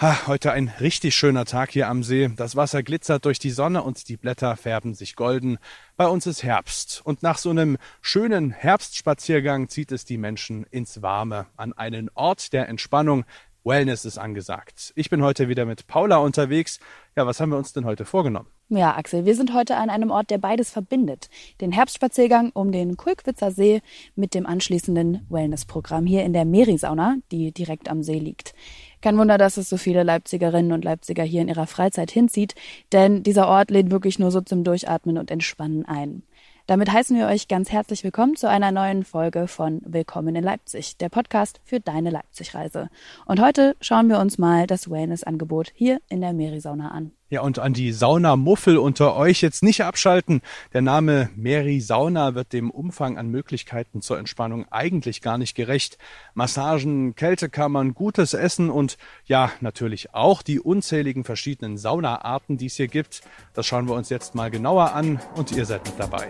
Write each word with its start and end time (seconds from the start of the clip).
Ha, 0.00 0.28
heute 0.28 0.52
ein 0.52 0.68
richtig 0.78 1.16
schöner 1.16 1.44
Tag 1.44 1.72
hier 1.72 1.88
am 1.88 2.04
See. 2.04 2.30
Das 2.36 2.54
Wasser 2.54 2.84
glitzert 2.84 3.24
durch 3.24 3.40
die 3.40 3.50
Sonne 3.50 3.82
und 3.82 4.08
die 4.08 4.16
Blätter 4.16 4.56
färben 4.56 4.94
sich 4.94 5.16
golden. 5.16 5.58
Bei 5.96 6.06
uns 6.06 6.24
ist 6.24 6.44
Herbst 6.44 7.00
und 7.04 7.24
nach 7.24 7.36
so 7.36 7.50
einem 7.50 7.78
schönen 8.00 8.52
Herbstspaziergang 8.52 9.68
zieht 9.68 9.90
es 9.90 10.04
die 10.04 10.16
Menschen 10.16 10.62
ins 10.70 11.02
Warme, 11.02 11.46
an 11.56 11.72
einen 11.72 12.10
Ort 12.14 12.52
der 12.52 12.68
Entspannung. 12.68 13.24
Wellness 13.64 14.04
ist 14.04 14.18
angesagt. 14.18 14.92
Ich 14.94 15.10
bin 15.10 15.20
heute 15.20 15.48
wieder 15.48 15.64
mit 15.64 15.88
Paula 15.88 16.18
unterwegs. 16.18 16.78
Ja, 17.16 17.26
was 17.26 17.40
haben 17.40 17.50
wir 17.50 17.58
uns 17.58 17.72
denn 17.72 17.84
heute 17.84 18.04
vorgenommen? 18.04 18.48
Ja, 18.70 18.98
Axel, 18.98 19.24
wir 19.24 19.34
sind 19.34 19.54
heute 19.54 19.76
an 19.76 19.88
einem 19.88 20.10
Ort, 20.10 20.28
der 20.28 20.36
beides 20.36 20.68
verbindet. 20.70 21.30
Den 21.62 21.72
Herbstspaziergang 21.72 22.50
um 22.52 22.70
den 22.70 22.98
Kulkwitzer 22.98 23.50
See 23.50 23.80
mit 24.14 24.34
dem 24.34 24.44
anschließenden 24.44 25.24
Wellnessprogramm 25.30 26.04
hier 26.04 26.22
in 26.22 26.34
der 26.34 26.44
Merisauna, 26.44 27.16
die 27.32 27.50
direkt 27.50 27.88
am 27.88 28.02
See 28.02 28.18
liegt. 28.18 28.52
Kein 29.00 29.16
Wunder, 29.16 29.38
dass 29.38 29.56
es 29.56 29.70
so 29.70 29.78
viele 29.78 30.02
Leipzigerinnen 30.02 30.72
und 30.72 30.84
Leipziger 30.84 31.22
hier 31.22 31.40
in 31.40 31.48
ihrer 31.48 31.66
Freizeit 31.66 32.10
hinzieht, 32.10 32.54
denn 32.92 33.22
dieser 33.22 33.48
Ort 33.48 33.70
lädt 33.70 33.90
wirklich 33.90 34.18
nur 34.18 34.30
so 34.30 34.42
zum 34.42 34.64
Durchatmen 34.64 35.16
und 35.16 35.30
Entspannen 35.30 35.86
ein. 35.86 36.22
Damit 36.66 36.92
heißen 36.92 37.16
wir 37.16 37.28
euch 37.28 37.48
ganz 37.48 37.72
herzlich 37.72 38.04
willkommen 38.04 38.36
zu 38.36 38.50
einer 38.50 38.70
neuen 38.70 39.02
Folge 39.02 39.48
von 39.48 39.80
Willkommen 39.86 40.36
in 40.36 40.44
Leipzig, 40.44 40.98
der 40.98 41.08
Podcast 41.08 41.62
für 41.64 41.80
deine 41.80 42.10
Leipzig-Reise. 42.10 42.90
Und 43.24 43.40
heute 43.40 43.76
schauen 43.80 44.10
wir 44.10 44.18
uns 44.18 44.36
mal 44.36 44.66
das 44.66 44.90
Wellness-Angebot 44.90 45.72
hier 45.74 46.02
in 46.10 46.20
der 46.20 46.34
Merisauna 46.34 46.90
an. 46.90 47.12
Ja, 47.30 47.42
und 47.42 47.58
an 47.58 47.74
die 47.74 47.92
Saunamuffel 47.92 48.78
unter 48.78 49.14
euch 49.14 49.42
jetzt 49.42 49.62
nicht 49.62 49.84
abschalten. 49.84 50.40
Der 50.72 50.80
Name 50.80 51.28
Meri 51.36 51.78
Sauna 51.78 52.34
wird 52.34 52.54
dem 52.54 52.70
Umfang 52.70 53.18
an 53.18 53.28
Möglichkeiten 53.28 54.00
zur 54.00 54.18
Entspannung 54.18 54.64
eigentlich 54.70 55.20
gar 55.20 55.36
nicht 55.36 55.54
gerecht. 55.54 55.98
Massagen, 56.32 57.14
Kältekammern, 57.16 57.92
gutes 57.92 58.32
Essen 58.32 58.70
und 58.70 58.96
ja, 59.26 59.52
natürlich 59.60 60.14
auch 60.14 60.40
die 60.40 60.58
unzähligen 60.58 61.22
verschiedenen 61.24 61.76
Saunaarten, 61.76 62.56
die 62.56 62.66
es 62.66 62.76
hier 62.76 62.88
gibt. 62.88 63.20
Das 63.52 63.66
schauen 63.66 63.88
wir 63.88 63.94
uns 63.94 64.08
jetzt 64.08 64.34
mal 64.34 64.50
genauer 64.50 64.94
an 64.94 65.20
und 65.34 65.52
ihr 65.52 65.66
seid 65.66 65.84
mit 65.84 66.00
dabei. 66.00 66.28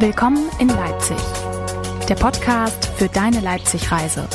Willkommen 0.00 0.50
in 0.58 0.66
Leipzig. 0.66 1.16
Der 2.08 2.16
Podcast 2.16 2.86
für 2.96 3.06
deine 3.06 3.40
Leipzig-Reise. 3.40 4.28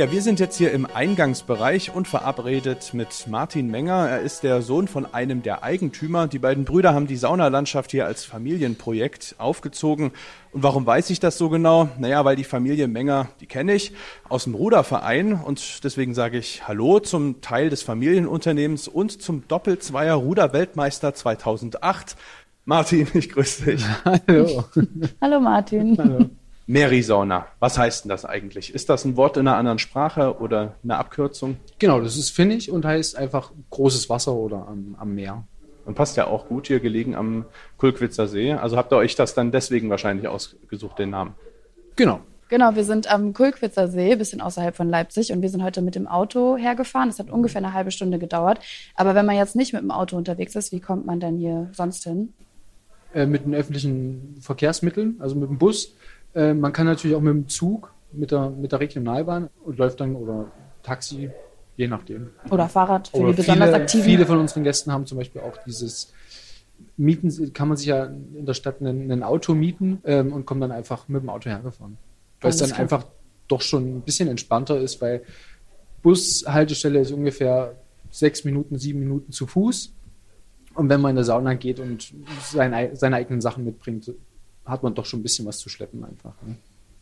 Ja, 0.00 0.10
wir 0.10 0.22
sind 0.22 0.40
jetzt 0.40 0.56
hier 0.56 0.72
im 0.72 0.86
Eingangsbereich 0.86 1.94
und 1.94 2.08
verabredet 2.08 2.94
mit 2.94 3.26
Martin 3.26 3.70
Menger. 3.70 4.08
Er 4.08 4.20
ist 4.20 4.42
der 4.42 4.62
Sohn 4.62 4.88
von 4.88 5.04
einem 5.04 5.42
der 5.42 5.62
Eigentümer. 5.62 6.26
Die 6.26 6.38
beiden 6.38 6.64
Brüder 6.64 6.94
haben 6.94 7.06
die 7.06 7.18
Saunalandschaft 7.18 7.90
hier 7.90 8.06
als 8.06 8.24
Familienprojekt 8.24 9.34
aufgezogen. 9.36 10.12
Und 10.52 10.62
warum 10.62 10.86
weiß 10.86 11.10
ich 11.10 11.20
das 11.20 11.36
so 11.36 11.50
genau? 11.50 11.90
Naja, 11.98 12.24
weil 12.24 12.34
die 12.34 12.44
Familie 12.44 12.88
Menger, 12.88 13.28
die 13.42 13.46
kenne 13.46 13.74
ich 13.74 13.92
aus 14.26 14.44
dem 14.44 14.54
Ruderverein 14.54 15.34
und 15.34 15.84
deswegen 15.84 16.14
sage 16.14 16.38
ich 16.38 16.66
Hallo 16.66 17.00
zum 17.00 17.42
Teil 17.42 17.68
des 17.68 17.82
Familienunternehmens 17.82 18.88
und 18.88 19.20
zum 19.20 19.46
Doppelzweier 19.48 20.14
Ruderweltmeister 20.14 21.12
2008. 21.12 22.16
Martin, 22.64 23.06
ich 23.12 23.28
grüße 23.28 23.66
dich. 23.66 23.84
Hallo. 24.06 24.64
Hallo 25.20 25.40
Martin. 25.40 25.98
Hallo. 25.98 26.30
Merisauna. 26.70 27.46
Was 27.58 27.78
heißt 27.78 28.04
denn 28.04 28.10
das 28.10 28.24
eigentlich? 28.24 28.72
Ist 28.72 28.88
das 28.90 29.04
ein 29.04 29.16
Wort 29.16 29.36
in 29.36 29.48
einer 29.48 29.56
anderen 29.56 29.80
Sprache 29.80 30.38
oder 30.38 30.76
eine 30.84 30.98
Abkürzung? 30.98 31.56
Genau, 31.80 32.00
das 32.00 32.16
ist 32.16 32.30
Finnisch 32.30 32.68
und 32.68 32.84
heißt 32.84 33.16
einfach 33.16 33.50
großes 33.70 34.08
Wasser 34.08 34.34
oder 34.34 34.68
am, 34.68 34.94
am 34.96 35.12
Meer. 35.12 35.42
Und 35.84 35.96
passt 35.96 36.16
ja 36.16 36.28
auch 36.28 36.46
gut 36.46 36.68
hier 36.68 36.78
gelegen 36.78 37.16
am 37.16 37.44
Kulkwitzer 37.76 38.28
See. 38.28 38.52
Also 38.52 38.76
habt 38.76 38.92
ihr 38.92 38.98
euch 38.98 39.16
das 39.16 39.34
dann 39.34 39.50
deswegen 39.50 39.90
wahrscheinlich 39.90 40.28
ausgesucht, 40.28 41.00
den 41.00 41.10
Namen? 41.10 41.34
Genau. 41.96 42.20
Genau, 42.48 42.76
wir 42.76 42.84
sind 42.84 43.10
am 43.10 43.32
Kulkwitzer 43.32 43.88
See, 43.88 44.14
bisschen 44.14 44.40
außerhalb 44.40 44.76
von 44.76 44.88
Leipzig 44.88 45.32
und 45.32 45.42
wir 45.42 45.48
sind 45.48 45.64
heute 45.64 45.82
mit 45.82 45.96
dem 45.96 46.06
Auto 46.06 46.56
hergefahren. 46.56 47.08
Es 47.08 47.18
hat 47.18 47.30
ungefähr 47.30 47.60
eine 47.60 47.72
halbe 47.72 47.90
Stunde 47.90 48.20
gedauert. 48.20 48.60
Aber 48.94 49.16
wenn 49.16 49.26
man 49.26 49.34
jetzt 49.34 49.56
nicht 49.56 49.72
mit 49.72 49.82
dem 49.82 49.90
Auto 49.90 50.16
unterwegs 50.16 50.54
ist, 50.54 50.70
wie 50.70 50.80
kommt 50.80 51.04
man 51.04 51.18
denn 51.18 51.36
hier 51.36 51.68
sonst 51.72 52.04
hin? 52.04 52.32
Äh, 53.12 53.26
mit 53.26 53.44
den 53.44 53.56
öffentlichen 53.56 54.36
Verkehrsmitteln, 54.40 55.16
also 55.18 55.34
mit 55.34 55.48
dem 55.48 55.58
Bus. 55.58 55.94
Äh, 56.34 56.54
man 56.54 56.72
kann 56.72 56.86
natürlich 56.86 57.16
auch 57.16 57.20
mit 57.20 57.34
dem 57.34 57.48
Zug, 57.48 57.92
mit 58.12 58.30
der, 58.30 58.50
mit 58.50 58.72
der 58.72 58.80
Regionalbahn 58.80 59.48
und 59.64 59.78
läuft 59.78 60.00
dann 60.00 60.16
oder 60.16 60.50
Taxi, 60.82 61.30
je 61.76 61.88
nachdem. 61.88 62.30
Oder 62.50 62.68
Fahrrad 62.68 63.08
für 63.08 63.16
oder 63.16 63.30
die 63.30 63.36
besonders 63.36 63.68
viele, 63.68 63.82
aktiven. 63.82 64.04
Viele 64.04 64.26
von 64.26 64.38
unseren 64.38 64.64
Gästen 64.64 64.92
haben 64.92 65.06
zum 65.06 65.18
Beispiel 65.18 65.42
auch 65.42 65.56
dieses 65.66 66.12
Mieten, 66.96 67.52
kann 67.52 67.68
man 67.68 67.76
sich 67.76 67.86
ja 67.86 68.04
in 68.04 68.46
der 68.46 68.54
Stadt 68.54 68.80
ein, 68.80 69.10
ein 69.10 69.22
Auto 69.22 69.54
mieten 69.54 70.00
ähm, 70.04 70.32
und 70.32 70.46
kommt 70.46 70.62
dann 70.62 70.72
einfach 70.72 71.08
mit 71.08 71.22
dem 71.22 71.28
Auto 71.28 71.50
hergefahren. 71.50 71.98
Weil 72.40 72.50
es 72.50 72.56
dann 72.56 72.68
klar. 72.68 72.80
einfach 72.80 73.04
doch 73.48 73.60
schon 73.60 73.96
ein 73.96 74.00
bisschen 74.02 74.28
entspannter 74.28 74.78
ist, 74.78 75.00
weil 75.00 75.22
Bushaltestelle 76.02 77.00
ist 77.00 77.12
ungefähr 77.12 77.74
sechs 78.10 78.44
Minuten, 78.44 78.78
sieben 78.78 79.00
Minuten 79.00 79.32
zu 79.32 79.46
Fuß. 79.46 79.92
Und 80.74 80.88
wenn 80.88 81.00
man 81.00 81.10
in 81.10 81.16
der 81.16 81.24
Sauna 81.24 81.54
geht 81.54 81.80
und 81.80 82.14
seine, 82.42 82.94
seine 82.96 83.16
eigenen 83.16 83.40
Sachen 83.40 83.64
mitbringt, 83.64 84.12
hat 84.64 84.82
man 84.82 84.94
doch 84.94 85.04
schon 85.04 85.20
ein 85.20 85.22
bisschen 85.22 85.46
was 85.46 85.58
zu 85.58 85.68
schleppen 85.68 86.04
einfach. 86.04 86.34
Ne? 86.42 86.56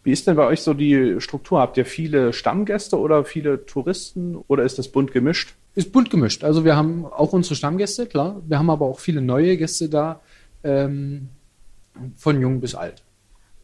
Wie 0.05 0.13
ist 0.13 0.27
denn 0.27 0.37
bei 0.37 0.47
euch 0.47 0.63
so 0.63 0.75
die 0.75 1.21
Struktur? 1.21 1.61
Habt 1.61 1.77
ihr 1.77 1.85
viele 1.85 2.33
Stammgäste 2.33 2.99
oder 2.99 3.25
viele 3.25 3.67
Touristen 3.67 4.37
oder 4.47 4.63
ist 4.63 4.79
das 4.79 4.89
bunt 4.89 5.13
gemischt? 5.13 5.55
Ist 5.75 5.93
bunt 5.93 6.11
gemischt. 6.11 6.45
Also 6.45 6.65
wir 6.65 6.77
haben 6.77 7.05
auch 7.05 7.33
unsere 7.33 7.55
Stammgäste, 7.55 8.07
klar. 8.07 8.41
Wir 8.47 8.59
haben 8.59 8.71
aber 8.71 8.87
auch 8.87 9.01
viele 9.01 9.21
neue 9.21 9.57
Gäste 9.57 9.89
da, 9.89 10.21
ähm, 10.65 11.29
von 12.17 12.41
jung 12.41 12.61
bis 12.61 12.75
alt. 12.75 13.03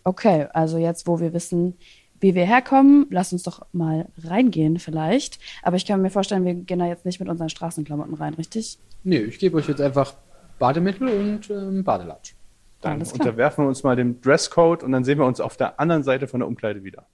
Okay, 0.03 0.47
also 0.53 0.77
jetzt, 0.77 1.07
wo 1.07 1.21
wir 1.21 1.33
wissen, 1.33 1.75
wie 2.21 2.35
wir 2.35 2.45
herkommen, 2.45 3.07
lass 3.11 3.33
uns 3.33 3.43
doch 3.43 3.67
mal 3.73 4.09
reingehen 4.23 4.79
vielleicht. 4.79 5.39
Aber 5.63 5.77
ich 5.77 5.87
kann 5.87 6.03
mir 6.03 6.11
vorstellen, 6.11 6.45
wir 6.45 6.55
gehen 6.55 6.79
da 6.79 6.87
jetzt 6.87 7.05
nicht 7.05 7.21
mit 7.21 7.29
unseren 7.29 7.49
Straßenklamotten 7.49 8.15
rein, 8.15 8.35
richtig? 8.35 8.79
Nee, 9.03 9.19
ich 9.19 9.39
gebe 9.39 9.57
euch 9.57 9.69
jetzt 9.69 9.81
einfach 9.81 10.15
Bademittel 10.59 11.09
und 11.09 11.51
ähm, 11.51 11.85
Badelatsch. 11.85 12.35
Dann 12.85 13.01
unterwerfen 13.01 13.65
wir 13.65 13.69
uns 13.69 13.83
mal 13.83 13.97
dem 13.97 14.21
Dresscode 14.21 14.83
und 14.83 14.93
dann 14.93 15.05
sehen 15.05 15.19
wir 15.19 15.27
uns 15.27 15.41
auf 15.41 15.57
der 15.57 15.81
anderen 15.81 16.03
Seite 16.03 16.29
von 16.29 16.41
der 16.41 16.47
Umkleide 16.47 16.85
wieder. 16.85 17.07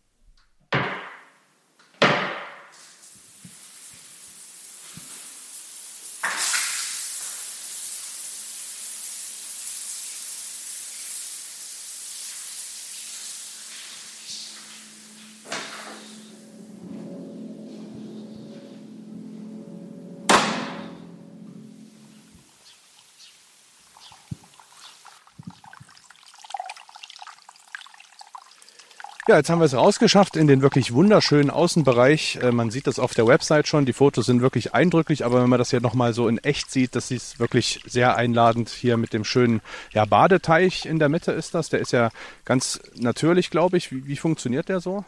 Ja, 29.31 29.37
jetzt 29.37 29.49
haben 29.49 29.61
wir 29.61 29.67
es 29.67 29.77
rausgeschafft 29.77 30.35
in 30.35 30.49
den 30.49 30.61
wirklich 30.61 30.93
wunderschönen 30.93 31.51
Außenbereich. 31.51 32.41
Äh, 32.43 32.51
man 32.51 32.73
sieht 32.73 32.89
das 32.89 32.99
auf 32.99 33.15
der 33.15 33.29
Website 33.29 33.69
schon. 33.69 33.87
Die 33.87 33.93
Fotos 33.93 34.27
sind 34.27 34.41
wirklich 34.41 34.75
eindrücklich, 34.75 35.25
aber 35.25 35.41
wenn 35.41 35.49
man 35.49 35.61
das 35.61 35.71
hier 35.71 35.81
nochmal 35.81 36.15
so 36.15 36.27
in 36.27 36.39
echt 36.39 36.73
sieht, 36.73 36.97
das 36.97 37.13
ist 37.13 37.39
wirklich 37.39 37.81
sehr 37.87 38.17
einladend 38.17 38.71
hier 38.71 38.97
mit 38.97 39.13
dem 39.13 39.23
schönen 39.23 39.61
ja, 39.93 40.05
Badeteich 40.05 40.85
in 40.85 40.99
der 40.99 41.09
Mitte 41.09 41.31
ist 41.31 41.55
das. 41.55 41.69
Der 41.69 41.79
ist 41.79 41.93
ja 41.93 42.11
ganz 42.45 42.81
natürlich, 42.97 43.51
glaube 43.51 43.77
ich. 43.77 43.93
Wie, 43.93 44.05
wie 44.09 44.17
funktioniert 44.17 44.69
der 44.69 44.81
so? 44.81 45.05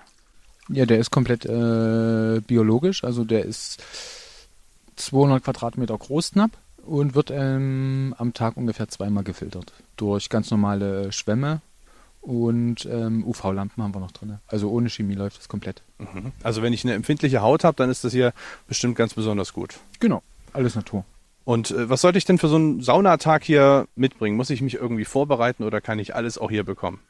Ja, 0.68 0.86
der 0.86 1.00
ist 1.00 1.10
komplett 1.10 1.44
äh, 1.44 2.40
biologisch. 2.46 3.02
Also 3.02 3.24
der 3.24 3.44
ist 3.44 3.82
200 4.94 5.42
Quadratmeter 5.42 5.98
groß 5.98 6.30
knapp 6.30 6.52
und 6.86 7.16
wird 7.16 7.32
ähm, 7.32 8.14
am 8.18 8.34
Tag 8.34 8.56
ungefähr 8.56 8.86
zweimal 8.86 9.24
gefiltert 9.24 9.72
durch 9.96 10.28
ganz 10.28 10.48
normale 10.52 11.10
Schwämme 11.10 11.60
und 12.22 12.86
ähm, 12.86 13.24
UV-Lampen 13.26 13.82
haben 13.82 13.94
wir 13.94 14.00
noch 14.00 14.12
drin. 14.12 14.38
Also 14.46 14.70
ohne 14.70 14.88
Chemie 14.88 15.14
läuft 15.14 15.38
das 15.38 15.48
komplett. 15.48 15.82
Mhm. 15.98 16.32
Also 16.42 16.62
wenn 16.62 16.72
ich 16.72 16.84
eine 16.84 16.94
empfindliche 16.94 17.42
Haut 17.42 17.64
habe, 17.64 17.76
dann 17.76 17.90
ist 17.90 18.04
das 18.04 18.12
hier 18.12 18.32
bestimmt 18.68 18.96
ganz 18.96 19.14
besonders 19.14 19.52
gut. 19.52 19.80
Genau, 19.98 20.22
alles 20.52 20.76
Natur. 20.76 21.04
Und 21.44 21.72
äh, 21.72 21.90
was 21.90 22.00
sollte 22.00 22.18
ich 22.18 22.24
denn 22.24 22.38
für 22.38 22.48
so 22.48 22.56
einen 22.56 22.80
Saunatag 22.80 23.42
hier 23.42 23.88
mitbringen? 23.96 24.36
Muss 24.36 24.50
ich 24.50 24.62
mich 24.62 24.74
irgendwie 24.74 25.04
vorbereiten 25.04 25.64
oder 25.64 25.80
kann 25.80 25.98
ich 25.98 26.14
alles 26.14 26.38
auch 26.38 26.50
hier 26.50 26.64
bekommen? 26.64 27.00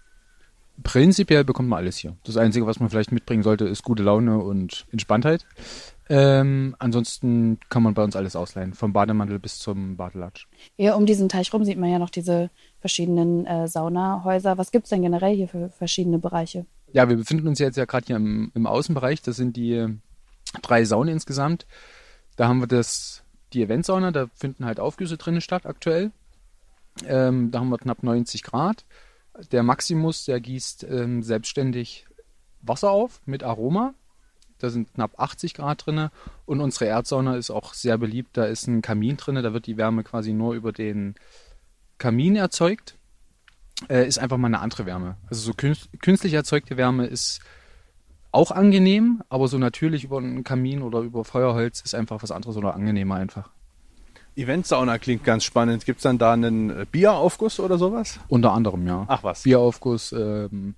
Prinzipiell 0.83 1.45
bekommt 1.45 1.69
man 1.69 1.79
alles 1.79 1.99
hier. 1.99 2.17
Das 2.25 2.37
Einzige, 2.37 2.67
was 2.67 2.81
man 2.81 2.91
vielleicht 2.91 3.13
mitbringen 3.13 3.43
sollte, 3.43 3.67
ist 3.67 3.83
gute 3.83 4.03
Laune 4.03 4.39
und 4.39 4.87
Entspanntheit. 4.91 5.47
Ähm, 6.09 6.77
ansonsten 6.79 7.59
kann 7.69 7.83
man 7.83 7.95
bei 7.95 8.03
uns 8.05 8.17
alles 8.17 8.37
ausleihen, 8.37 8.75
vom 8.75 8.93
Bademantel 8.93 9.39
bis 9.39 9.59
zum 9.59 9.97
Badelatsch. 9.97 10.47
Ja, 10.77 10.95
um 10.95 11.07
diesen 11.07 11.29
Teich 11.29 11.53
rum 11.53 11.65
sieht 11.65 11.79
man 11.79 11.91
ja 11.91 11.99
noch 11.99 12.11
diese 12.11 12.51
verschiedenen 12.81 13.47
äh, 13.47 13.69
Saunahäuser. 13.69 14.59
Was 14.59 14.73
gibt's 14.73 14.91
denn 14.91 15.03
generell 15.03 15.35
hier 15.35 15.49
für 15.49 15.71
verschiedene 15.71 16.19
Bereiche? 16.19 16.67
Ja, 16.93 17.09
wir 17.09 17.17
befinden 17.17 17.49
uns 17.49 17.59
jetzt 17.59 17.77
ja 17.77 17.87
gerade 17.87 18.07
hier 18.07 18.17
im, 18.17 18.53
im 18.55 18.67
Außenbereich. 18.67 19.23
Das 19.23 19.37
sind 19.37 19.57
die 19.57 19.87
drei 20.61 20.85
Saunen 20.85 21.15
insgesamt. 21.15 21.67
Da 22.37 22.49
haben 22.49 22.61
wir 22.61 22.67
das, 22.67 23.23
die 23.53 23.63
Eventsauna, 23.63 24.11
da 24.11 24.27
finden 24.35 24.65
halt 24.65 24.81
Aufgüsse 24.81 25.17
drinnen 25.17 25.41
statt 25.41 25.67
aktuell. 25.67 26.11
Ähm, 27.07 27.51
da 27.51 27.61
haben 27.61 27.71
wir 27.71 27.79
knapp 27.79 28.03
90 28.03 28.43
Grad. 28.43 28.85
Der 29.51 29.63
Maximus, 29.63 30.25
der 30.25 30.41
gießt 30.41 30.85
ähm, 30.85 31.23
selbstständig 31.23 32.07
Wasser 32.61 32.91
auf 32.91 33.21
mit 33.25 33.43
Aroma. 33.43 33.95
Da 34.59 34.71
sind 34.71 34.95
knapp 34.95 35.19
80 35.19 35.55
Grad 35.55 35.87
drin. 35.87 36.09
Und 36.47 36.61
unsere 36.61 36.85
Erdsauna 36.87 37.37
ist 37.37 37.51
auch 37.51 37.75
sehr 37.75 37.99
beliebt. 37.99 38.37
Da 38.37 38.45
ist 38.45 38.69
ein 38.69 38.83
Kamin 38.83 39.17
drin. 39.17 39.35
Da 39.35 39.53
wird 39.53 39.67
die 39.67 39.77
Wärme 39.77 40.05
quasi 40.05 40.33
nur 40.33 40.55
über 40.55 40.73
den 40.73 41.17
Kamin 41.99 42.37
erzeugt. 42.37 42.97
Äh, 43.89 44.07
ist 44.07 44.19
einfach 44.19 44.37
mal 44.37 44.47
eine 44.47 44.61
andere 44.61 44.87
Wärme. 44.87 45.17
Also 45.27 45.43
so 45.43 45.55
künstlich 45.55 46.35
erzeugte 46.35 46.77
Wärme 46.77 47.07
ist 47.07 47.41
auch 48.31 48.51
angenehm, 48.51 49.23
aber 49.29 49.47
so 49.49 49.59
natürlich 49.59 50.05
über 50.05 50.19
einen 50.19 50.43
Kamin 50.43 50.83
oder 50.83 51.01
über 51.01 51.25
Feuerholz 51.25 51.83
ist 51.83 51.95
einfach 51.95 52.23
was 52.23 52.31
anderes 52.31 52.57
oder 52.57 52.75
angenehmer 52.75 53.17
einfach. 53.17 53.51
Eventsauna 54.37 54.99
klingt 54.99 55.25
ganz 55.25 55.45
spannend. 55.45 55.85
Gibt 55.85 55.99
es 55.99 56.03
dann 56.03 56.19
da 56.19 56.33
einen 56.33 56.71
äh, 56.71 56.87
Bieraufguss 56.91 57.61
oder 57.61 57.79
sowas? 57.79 58.21
Unter 58.29 58.53
anderem, 58.53 58.87
ja. 58.87 59.05
Ach 59.09 59.23
was. 59.23 59.43
Bieraufguss, 59.43 60.13
ähm, 60.13 60.75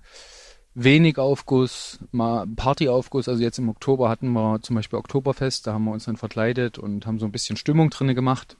wenig 0.73 1.17
Aufguss, 1.17 1.99
mal 2.11 2.45
Partyaufguss. 2.47 3.29
Also 3.29 3.41
jetzt 3.41 3.57
im 3.57 3.69
Oktober 3.69 4.09
hatten 4.09 4.29
wir 4.29 4.61
zum 4.61 4.75
Beispiel 4.75 4.99
Oktoberfest, 4.99 5.67
da 5.67 5.73
haben 5.73 5.85
wir 5.85 5.91
uns 5.91 6.05
dann 6.05 6.17
verkleidet 6.17 6.77
und 6.77 7.05
haben 7.05 7.19
so 7.19 7.25
ein 7.25 7.31
bisschen 7.31 7.55
Stimmung 7.55 7.89
drinne 7.89 8.13
gemacht. 8.13 8.57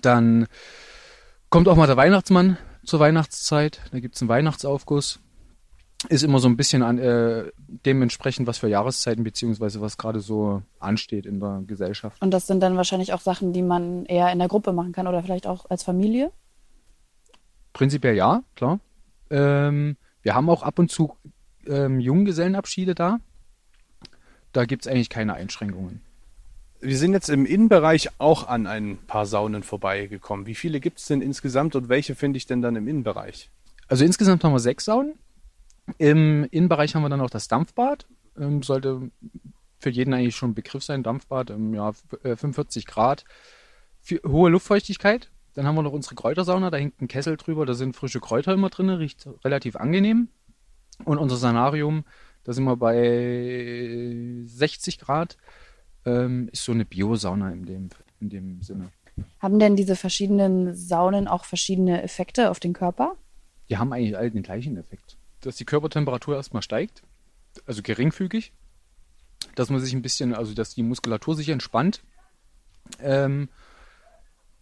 Dann 0.00 0.46
kommt 1.50 1.68
auch 1.68 1.76
mal 1.76 1.86
der 1.86 1.96
Weihnachtsmann 1.96 2.58
zur 2.84 3.00
Weihnachtszeit. 3.00 3.82
Da 3.92 4.00
gibt 4.00 4.16
es 4.16 4.22
einen 4.22 4.28
Weihnachtsaufguss 4.28 5.20
ist 6.08 6.22
immer 6.22 6.38
so 6.38 6.48
ein 6.48 6.56
bisschen 6.56 6.82
an, 6.82 6.98
äh, 6.98 7.50
dementsprechend, 7.66 8.46
was 8.46 8.58
für 8.58 8.68
Jahreszeiten 8.68 9.24
beziehungsweise 9.24 9.80
was 9.80 9.96
gerade 9.96 10.20
so 10.20 10.62
ansteht 10.78 11.26
in 11.26 11.40
der 11.40 11.62
Gesellschaft. 11.66 12.20
Und 12.22 12.32
das 12.32 12.46
sind 12.46 12.60
dann 12.60 12.76
wahrscheinlich 12.76 13.12
auch 13.12 13.20
Sachen, 13.20 13.52
die 13.52 13.62
man 13.62 14.04
eher 14.04 14.30
in 14.30 14.38
der 14.38 14.48
Gruppe 14.48 14.72
machen 14.72 14.92
kann 14.92 15.06
oder 15.06 15.22
vielleicht 15.22 15.46
auch 15.46 15.68
als 15.70 15.82
Familie? 15.82 16.32
Prinzipiell 17.72 18.14
ja, 18.14 18.42
klar. 18.54 18.78
Ähm, 19.30 19.96
wir 20.22 20.34
haben 20.34 20.48
auch 20.50 20.62
ab 20.62 20.78
und 20.78 20.90
zu 20.90 21.16
ähm, 21.66 22.00
Junggesellenabschiede 22.00 22.94
da. 22.94 23.18
Da 24.52 24.64
gibt 24.64 24.86
es 24.86 24.92
eigentlich 24.92 25.10
keine 25.10 25.34
Einschränkungen. 25.34 26.00
Wir 26.80 26.98
sind 26.98 27.14
jetzt 27.14 27.30
im 27.30 27.46
Innenbereich 27.46 28.10
auch 28.18 28.48
an 28.48 28.66
ein 28.66 28.98
paar 29.06 29.26
Saunen 29.26 29.62
vorbeigekommen. 29.62 30.46
Wie 30.46 30.54
viele 30.54 30.78
gibt 30.78 30.98
es 30.98 31.06
denn 31.06 31.20
insgesamt 31.20 31.74
und 31.74 31.88
welche 31.88 32.14
finde 32.14 32.36
ich 32.36 32.46
denn 32.46 32.62
dann 32.62 32.76
im 32.76 32.86
Innenbereich? 32.86 33.50
Also 33.88 34.04
insgesamt 34.04 34.44
haben 34.44 34.52
wir 34.52 34.60
sechs 34.60 34.84
Saunen. 34.84 35.14
Im 35.98 36.44
Innenbereich 36.50 36.94
haben 36.94 37.02
wir 37.02 37.08
dann 37.08 37.20
noch 37.20 37.30
das 37.30 37.48
Dampfbad. 37.48 38.06
Ähm, 38.38 38.62
sollte 38.62 39.10
für 39.78 39.90
jeden 39.90 40.14
eigentlich 40.14 40.36
schon 40.36 40.50
ein 40.50 40.54
Begriff 40.54 40.82
sein. 40.82 41.02
Dampfbad, 41.02 41.50
ähm, 41.50 41.74
ja, 41.74 41.92
45 42.22 42.84
äh, 42.84 42.90
Grad. 42.90 43.24
Für, 44.00 44.20
hohe 44.26 44.50
Luftfeuchtigkeit. 44.50 45.30
Dann 45.54 45.66
haben 45.66 45.74
wir 45.74 45.82
noch 45.82 45.92
unsere 45.92 46.14
Kräutersauna, 46.14 46.70
da 46.70 46.76
hängt 46.76 47.00
ein 47.00 47.08
Kessel 47.08 47.38
drüber, 47.38 47.64
da 47.64 47.72
sind 47.72 47.96
frische 47.96 48.20
Kräuter 48.20 48.52
immer 48.52 48.68
drin, 48.68 48.90
riecht 48.90 49.26
relativ 49.42 49.76
angenehm. 49.76 50.28
Und 51.04 51.16
unser 51.16 51.36
Sanarium, 51.36 52.04
da 52.44 52.52
sind 52.52 52.64
wir 52.64 52.76
bei 52.76 54.42
60 54.44 54.98
Grad, 54.98 55.38
ähm, 56.04 56.50
ist 56.52 56.64
so 56.64 56.72
eine 56.72 56.84
Biosauna 56.84 57.52
in 57.52 57.64
dem, 57.64 57.88
in 58.20 58.28
dem 58.28 58.62
Sinne. 58.62 58.90
Haben 59.40 59.58
denn 59.58 59.76
diese 59.76 59.96
verschiedenen 59.96 60.74
Saunen 60.74 61.26
auch 61.26 61.46
verschiedene 61.46 62.02
Effekte 62.02 62.50
auf 62.50 62.60
den 62.60 62.74
Körper? 62.74 63.16
Die 63.70 63.78
haben 63.78 63.94
eigentlich 63.94 64.16
alle 64.16 64.30
den 64.30 64.42
gleichen 64.42 64.76
Effekt 64.76 65.15
dass 65.46 65.56
die 65.56 65.64
Körpertemperatur 65.64 66.36
erstmal 66.36 66.62
steigt, 66.62 67.02
also 67.66 67.82
geringfügig, 67.82 68.52
dass 69.54 69.70
man 69.70 69.80
sich 69.80 69.94
ein 69.94 70.02
bisschen, 70.02 70.34
also 70.34 70.54
dass 70.54 70.74
die 70.74 70.82
Muskulatur 70.82 71.36
sich 71.36 71.48
entspannt. 71.48 72.02
Ähm, 73.00 73.48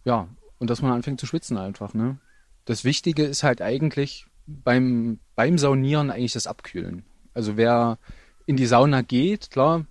ja, 0.03 0.27
und 0.59 0.69
dass 0.69 0.81
man 0.81 0.91
anfängt 0.91 1.19
zu 1.19 1.25
schwitzen 1.25 1.57
einfach, 1.57 1.93
ne? 1.93 2.19
Das 2.65 2.83
Wichtige 2.83 3.23
ist 3.23 3.43
halt 3.43 3.61
eigentlich 3.61 4.25
beim, 4.47 5.19
beim 5.35 5.57
Saunieren 5.57 6.09
eigentlich 6.09 6.33
das 6.33 6.47
Abkühlen. 6.47 7.03
Also 7.33 7.57
wer 7.57 7.99
in 8.45 8.57
die 8.57 8.65
Sauna 8.65 9.01
geht, 9.01 9.51
klar, 9.51 9.85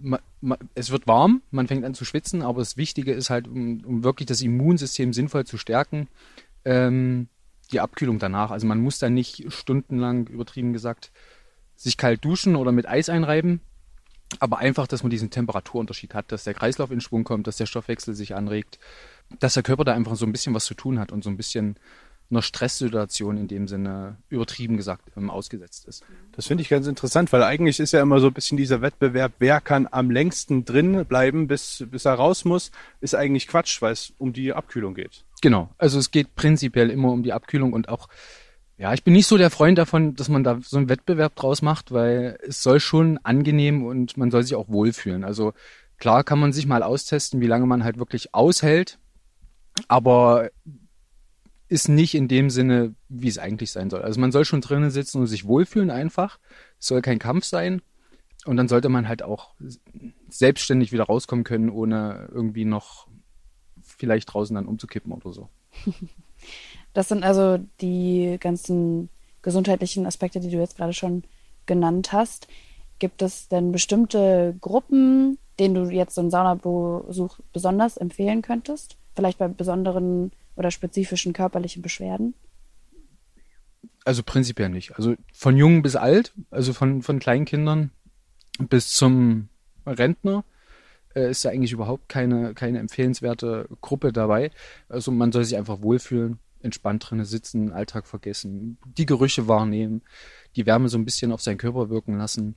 ma, 0.00 0.20
ma, 0.40 0.58
es 0.74 0.90
wird 0.90 1.06
warm, 1.06 1.42
man 1.50 1.66
fängt 1.68 1.84
an 1.84 1.94
zu 1.94 2.04
schwitzen, 2.04 2.42
aber 2.42 2.60
das 2.60 2.76
Wichtige 2.76 3.12
ist 3.12 3.30
halt, 3.30 3.48
um, 3.48 3.84
um 3.84 4.04
wirklich 4.04 4.26
das 4.26 4.42
Immunsystem 4.42 5.12
sinnvoll 5.12 5.46
zu 5.46 5.58
stärken, 5.58 6.08
ähm, 6.64 7.28
die 7.72 7.80
Abkühlung 7.80 8.18
danach. 8.18 8.50
Also 8.50 8.66
man 8.66 8.80
muss 8.80 8.98
da 8.98 9.10
nicht 9.10 9.52
stundenlang, 9.52 10.26
übertrieben 10.28 10.72
gesagt, 10.72 11.10
sich 11.74 11.96
kalt 11.96 12.24
duschen 12.24 12.56
oder 12.56 12.72
mit 12.72 12.88
Eis 12.88 13.08
einreiben, 13.08 13.60
aber 14.40 14.58
einfach, 14.58 14.86
dass 14.86 15.02
man 15.02 15.10
diesen 15.10 15.30
Temperaturunterschied 15.30 16.14
hat, 16.14 16.32
dass 16.32 16.44
der 16.44 16.54
Kreislauf 16.54 16.90
in 16.90 17.00
Schwung 17.00 17.24
kommt, 17.24 17.46
dass 17.46 17.58
der 17.58 17.66
Stoffwechsel 17.66 18.14
sich 18.14 18.34
anregt, 18.34 18.78
dass 19.40 19.54
der 19.54 19.62
Körper 19.62 19.84
da 19.84 19.92
einfach 19.92 20.16
so 20.16 20.26
ein 20.26 20.32
bisschen 20.32 20.54
was 20.54 20.64
zu 20.64 20.74
tun 20.74 20.98
hat 20.98 21.12
und 21.12 21.22
so 21.22 21.30
ein 21.30 21.36
bisschen 21.36 21.76
einer 22.30 22.42
Stresssituation 22.42 23.36
in 23.36 23.46
dem 23.46 23.68
Sinne 23.68 24.16
übertrieben 24.28 24.76
gesagt 24.76 25.04
ähm, 25.16 25.30
ausgesetzt 25.30 25.86
ist. 25.86 26.04
Das 26.32 26.46
finde 26.46 26.62
ich 26.62 26.68
ganz 26.68 26.86
interessant, 26.86 27.32
weil 27.32 27.42
eigentlich 27.44 27.78
ist 27.78 27.92
ja 27.92 28.02
immer 28.02 28.18
so 28.18 28.26
ein 28.26 28.32
bisschen 28.32 28.56
dieser 28.56 28.82
Wettbewerb, 28.82 29.34
wer 29.38 29.60
kann 29.60 29.86
am 29.90 30.10
längsten 30.10 30.64
drin 30.64 31.04
bleiben, 31.06 31.46
bis, 31.46 31.84
bis 31.88 32.04
er 32.04 32.14
raus 32.14 32.44
muss, 32.44 32.72
ist 33.00 33.14
eigentlich 33.14 33.46
Quatsch, 33.46 33.80
weil 33.80 33.92
es 33.92 34.12
um 34.18 34.32
die 34.32 34.52
Abkühlung 34.52 34.94
geht. 34.94 35.24
Genau, 35.42 35.70
also 35.78 35.98
es 35.98 36.10
geht 36.10 36.34
prinzipiell 36.34 36.90
immer 36.90 37.12
um 37.12 37.22
die 37.22 37.32
Abkühlung 37.32 37.72
und 37.72 37.88
auch, 37.88 38.08
ja, 38.78 38.92
ich 38.94 39.04
bin 39.04 39.12
nicht 39.12 39.26
so 39.26 39.36
der 39.36 39.50
Freund 39.50 39.78
davon, 39.78 40.14
dass 40.14 40.28
man 40.28 40.44
da 40.44 40.58
so 40.62 40.76
einen 40.76 40.88
Wettbewerb 40.88 41.34
draus 41.36 41.62
macht, 41.62 41.92
weil 41.92 42.38
es 42.46 42.62
soll 42.62 42.80
schon 42.80 43.18
angenehm 43.22 43.84
und 43.84 44.16
man 44.16 44.30
soll 44.30 44.42
sich 44.42 44.54
auch 44.54 44.68
wohlfühlen. 44.68 45.24
Also 45.24 45.52
klar 45.98 46.24
kann 46.24 46.38
man 46.38 46.52
sich 46.52 46.66
mal 46.66 46.82
austesten, 46.82 47.40
wie 47.40 47.46
lange 47.46 47.66
man 47.66 47.84
halt 47.84 47.98
wirklich 47.98 48.34
aushält, 48.34 48.98
aber 49.88 50.50
ist 51.68 51.88
nicht 51.88 52.14
in 52.14 52.28
dem 52.28 52.48
Sinne, 52.48 52.94
wie 53.08 53.28
es 53.28 53.38
eigentlich 53.38 53.72
sein 53.72 53.90
soll. 53.90 54.02
Also 54.02 54.20
man 54.20 54.32
soll 54.32 54.44
schon 54.44 54.60
drinnen 54.60 54.90
sitzen 54.90 55.18
und 55.18 55.26
sich 55.26 55.46
wohlfühlen 55.46 55.90
einfach. 55.90 56.38
Es 56.78 56.86
soll 56.86 57.02
kein 57.02 57.18
Kampf 57.18 57.44
sein. 57.44 57.82
Und 58.44 58.56
dann 58.56 58.68
sollte 58.68 58.88
man 58.88 59.08
halt 59.08 59.24
auch 59.24 59.54
selbstständig 60.28 60.92
wieder 60.92 61.04
rauskommen 61.04 61.44
können, 61.44 61.68
ohne 61.68 62.28
irgendwie 62.32 62.64
noch 62.64 63.05
vielleicht 63.96 64.32
draußen 64.32 64.54
dann 64.54 64.66
umzukippen 64.66 65.12
oder 65.12 65.32
so. 65.32 65.48
Das 66.92 67.08
sind 67.08 67.24
also 67.24 67.58
die 67.82 68.38
ganzen 68.40 69.10
gesundheitlichen 69.42 70.06
Aspekte, 70.06 70.40
die 70.40 70.48
du 70.48 70.56
jetzt 70.56 70.78
gerade 70.78 70.94
schon 70.94 71.24
genannt 71.66 72.12
hast. 72.12 72.48
Gibt 72.98 73.20
es 73.20 73.48
denn 73.48 73.70
bestimmte 73.70 74.56
Gruppen, 74.62 75.36
denen 75.58 75.74
du 75.74 75.90
jetzt 75.90 76.14
so 76.14 76.22
einen 76.22 76.30
Saunabesuch 76.30 77.38
besonders 77.52 77.98
empfehlen 77.98 78.40
könntest? 78.40 78.96
Vielleicht 79.14 79.36
bei 79.36 79.46
besonderen 79.46 80.32
oder 80.56 80.70
spezifischen 80.70 81.34
körperlichen 81.34 81.82
Beschwerden? 81.82 82.32
Also 84.06 84.22
prinzipiell 84.22 84.70
nicht. 84.70 84.96
Also 84.96 85.16
von 85.34 85.56
jung 85.58 85.82
bis 85.82 85.96
alt, 85.96 86.32
also 86.50 86.72
von, 86.72 87.02
von 87.02 87.18
Kleinkindern 87.18 87.90
bis 88.58 88.94
zum 88.94 89.48
Rentner 89.84 90.44
äh, 91.16 91.30
ist 91.30 91.44
da 91.44 91.48
eigentlich 91.48 91.72
überhaupt 91.72 92.08
keine, 92.08 92.54
keine 92.54 92.78
empfehlenswerte 92.78 93.68
Gruppe 93.80 94.12
dabei. 94.12 94.50
Also 94.88 95.10
man 95.10 95.32
soll 95.32 95.44
sich 95.44 95.56
einfach 95.56 95.82
wohlfühlen, 95.82 96.38
entspannt 96.60 97.08
drinnen 97.08 97.24
sitzen, 97.24 97.72
Alltag 97.72 98.06
vergessen, 98.06 98.78
die 98.98 99.06
Gerüche 99.06 99.48
wahrnehmen, 99.48 100.02
die 100.54 100.66
Wärme 100.66 100.88
so 100.88 100.98
ein 100.98 101.04
bisschen 101.04 101.32
auf 101.32 101.40
seinen 101.40 101.58
Körper 101.58 101.90
wirken 101.90 102.18
lassen 102.18 102.54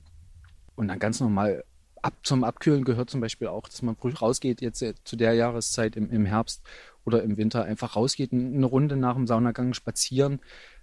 und 0.76 0.88
dann 0.88 0.98
ganz 0.98 1.20
normal 1.20 1.64
ab 2.02 2.14
zum 2.22 2.44
Abkühlen 2.44 2.84
gehört 2.84 3.10
zum 3.10 3.20
Beispiel 3.20 3.48
auch, 3.48 3.68
dass 3.68 3.82
man 3.82 3.96
früh 3.96 4.12
rausgeht, 4.12 4.60
jetzt 4.60 4.82
äh, 4.82 4.94
zu 5.04 5.16
der 5.16 5.34
Jahreszeit 5.34 5.96
im, 5.96 6.10
im 6.10 6.24
Herbst 6.24 6.62
oder 7.04 7.22
im 7.22 7.36
Winter 7.36 7.64
einfach 7.64 7.96
rausgeht, 7.96 8.32
eine 8.32 8.66
Runde 8.66 8.96
nach 8.96 9.14
dem 9.14 9.26
Saunagang 9.26 9.74
spazieren. 9.74 10.40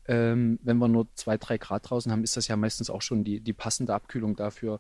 Ähm, 0.07 0.59
wenn 0.63 0.77
wir 0.77 0.87
nur 0.87 1.07
zwei, 1.15 1.37
drei 1.37 1.57
Grad 1.57 1.89
draußen 1.89 2.11
haben, 2.11 2.23
ist 2.23 2.37
das 2.37 2.47
ja 2.47 2.55
meistens 2.55 2.89
auch 2.89 3.01
schon 3.01 3.23
die, 3.23 3.39
die 3.39 3.53
passende 3.53 3.93
Abkühlung 3.93 4.35
dafür, 4.35 4.79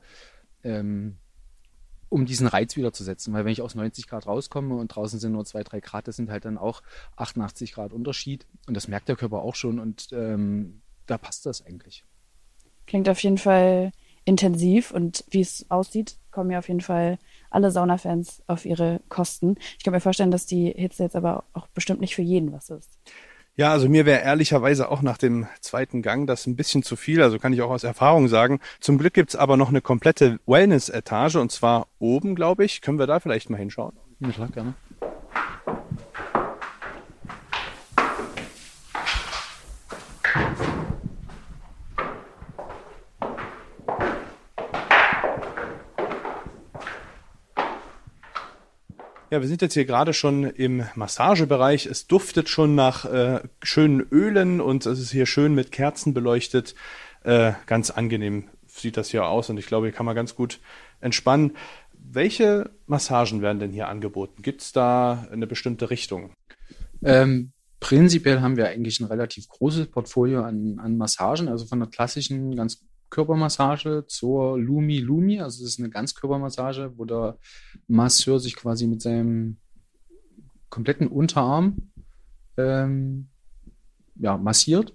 ähm, 0.63 1.17
um 2.09 2.25
diesen 2.25 2.47
Reiz 2.47 2.75
wieder 2.75 2.93
zu 2.93 3.03
setzen. 3.03 3.33
Weil 3.33 3.45
wenn 3.45 3.51
ich 3.51 3.61
aus 3.61 3.75
90 3.75 4.07
Grad 4.07 4.27
rauskomme 4.27 4.75
und 4.75 4.89
draußen 4.89 5.19
sind 5.19 5.33
nur 5.33 5.45
zwei, 5.45 5.63
drei 5.63 5.79
Grad, 5.79 6.07
das 6.07 6.15
sind 6.15 6.29
halt 6.29 6.45
dann 6.45 6.57
auch 6.57 6.81
88 7.15 7.73
Grad 7.73 7.93
Unterschied. 7.93 8.45
Und 8.67 8.75
das 8.75 8.87
merkt 8.87 9.09
der 9.09 9.15
Körper 9.15 9.41
auch 9.41 9.55
schon 9.55 9.79
und 9.79 10.09
ähm, 10.11 10.81
da 11.05 11.17
passt 11.17 11.45
das 11.45 11.65
eigentlich. 11.65 12.03
Klingt 12.85 13.09
auf 13.09 13.19
jeden 13.19 13.37
Fall 13.37 13.91
intensiv 14.25 14.91
und 14.91 15.23
wie 15.29 15.41
es 15.41 15.65
aussieht, 15.69 16.17
kommen 16.31 16.51
ja 16.51 16.59
auf 16.59 16.67
jeden 16.67 16.81
Fall 16.81 17.17
alle 17.49 17.71
Saunafans 17.71 18.43
auf 18.47 18.65
ihre 18.65 18.99
Kosten. 19.07 19.55
Ich 19.77 19.83
kann 19.83 19.93
mir 19.93 20.01
vorstellen, 20.01 20.31
dass 20.31 20.45
die 20.45 20.71
Hitze 20.71 21.03
jetzt 21.03 21.15
aber 21.15 21.45
auch 21.53 21.67
bestimmt 21.67 22.01
nicht 22.01 22.13
für 22.13 22.21
jeden 22.21 22.51
was 22.51 22.69
ist. 22.69 22.99
Ja, 23.59 23.71
also 23.71 23.89
mir 23.89 24.05
wäre 24.05 24.21
ehrlicherweise 24.21 24.91
auch 24.91 25.01
nach 25.01 25.17
dem 25.17 25.47
zweiten 25.61 26.03
Gang 26.03 26.27
das 26.27 26.45
ein 26.45 26.55
bisschen 26.55 26.83
zu 26.83 26.95
viel, 26.95 27.23
also 27.23 27.39
kann 27.39 27.53
ich 27.53 27.63
auch 27.63 27.71
aus 27.71 27.83
Erfahrung 27.83 28.27
sagen. 28.27 28.59
Zum 28.79 28.99
Glück 28.99 29.15
gibt's 29.15 29.35
aber 29.35 29.57
noch 29.57 29.69
eine 29.69 29.81
komplette 29.81 30.39
Wellness-Etage 30.45 31.37
und 31.37 31.51
zwar 31.51 31.87
oben, 31.97 32.35
glaube 32.35 32.65
ich. 32.65 32.81
Können 32.81 32.99
wir 32.99 33.07
da 33.07 33.19
vielleicht 33.19 33.49
mal 33.49 33.57
hinschauen? 33.57 33.93
Ja, 34.19 34.29
klar, 34.29 34.49
gerne. 34.49 34.75
Ja, 49.29 49.41
wir 49.41 49.47
sind 49.49 49.61
jetzt 49.61 49.73
hier 49.73 49.83
gerade 49.83 50.13
schon 50.13 50.45
im 50.45 50.85
Massagebereich. 50.95 51.85
Es 51.85 52.07
duftet 52.07 52.47
schon 52.47 52.75
nach 52.75 53.03
äh, 53.03 53.41
schönen 53.61 53.99
Ölen 54.09 54.61
und 54.61 54.85
es 54.85 54.99
ist 54.99 55.11
hier 55.11 55.25
schön 55.25 55.53
mit 55.53 55.73
Kerzen 55.73 56.13
beleuchtet. 56.13 56.75
Äh, 57.23 57.51
ganz 57.65 57.89
angenehm 57.89 58.45
sieht 58.67 58.95
das 58.95 59.09
hier 59.09 59.25
aus 59.25 59.49
und 59.49 59.57
ich 59.57 59.67
glaube, 59.67 59.87
hier 59.87 59.93
kann 59.93 60.05
man 60.05 60.15
ganz 60.15 60.33
gut 60.33 60.61
entspannen. 61.01 61.57
Welche 61.91 62.69
Massagen 62.85 63.41
werden 63.41 63.59
denn 63.59 63.73
hier 63.73 63.89
angeboten? 63.89 64.43
Gibt 64.43 64.61
es 64.61 64.71
da 64.71 65.27
eine 65.29 65.45
bestimmte 65.45 65.89
Richtung? 65.89 66.31
Ähm, 67.03 67.51
prinzipiell 67.81 68.39
haben 68.39 68.55
wir 68.55 68.69
eigentlich 68.69 69.01
ein 69.01 69.07
relativ 69.07 69.49
großes 69.49 69.87
Portfolio 69.87 70.43
an, 70.43 70.79
an 70.79 70.95
Massagen, 70.95 71.49
also 71.49 71.65
von 71.65 71.79
der 71.79 71.89
klassischen 71.89 72.55
ganz 72.55 72.86
Körpermassage 73.09 74.05
zur 74.07 74.57
Lumi 74.57 74.99
Lumi. 74.99 75.39
Also 75.39 75.63
das 75.63 75.73
ist 75.73 75.79
eine 75.79 75.89
Ganzkörpermassage, 75.89 76.93
wo 76.97 77.05
der 77.05 77.37
Masseur 77.87 78.39
sich 78.39 78.55
quasi 78.55 78.87
mit 78.87 79.01
seinem 79.01 79.57
kompletten 80.69 81.07
Unterarm 81.07 81.91
ähm, 82.57 83.29
ja, 84.15 84.37
massiert. 84.37 84.93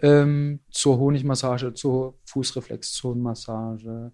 Ähm, 0.00 0.60
zur 0.70 0.98
Honigmassage, 0.98 1.74
zur 1.74 2.18
Fußreflexzonenmassage. 2.24 4.12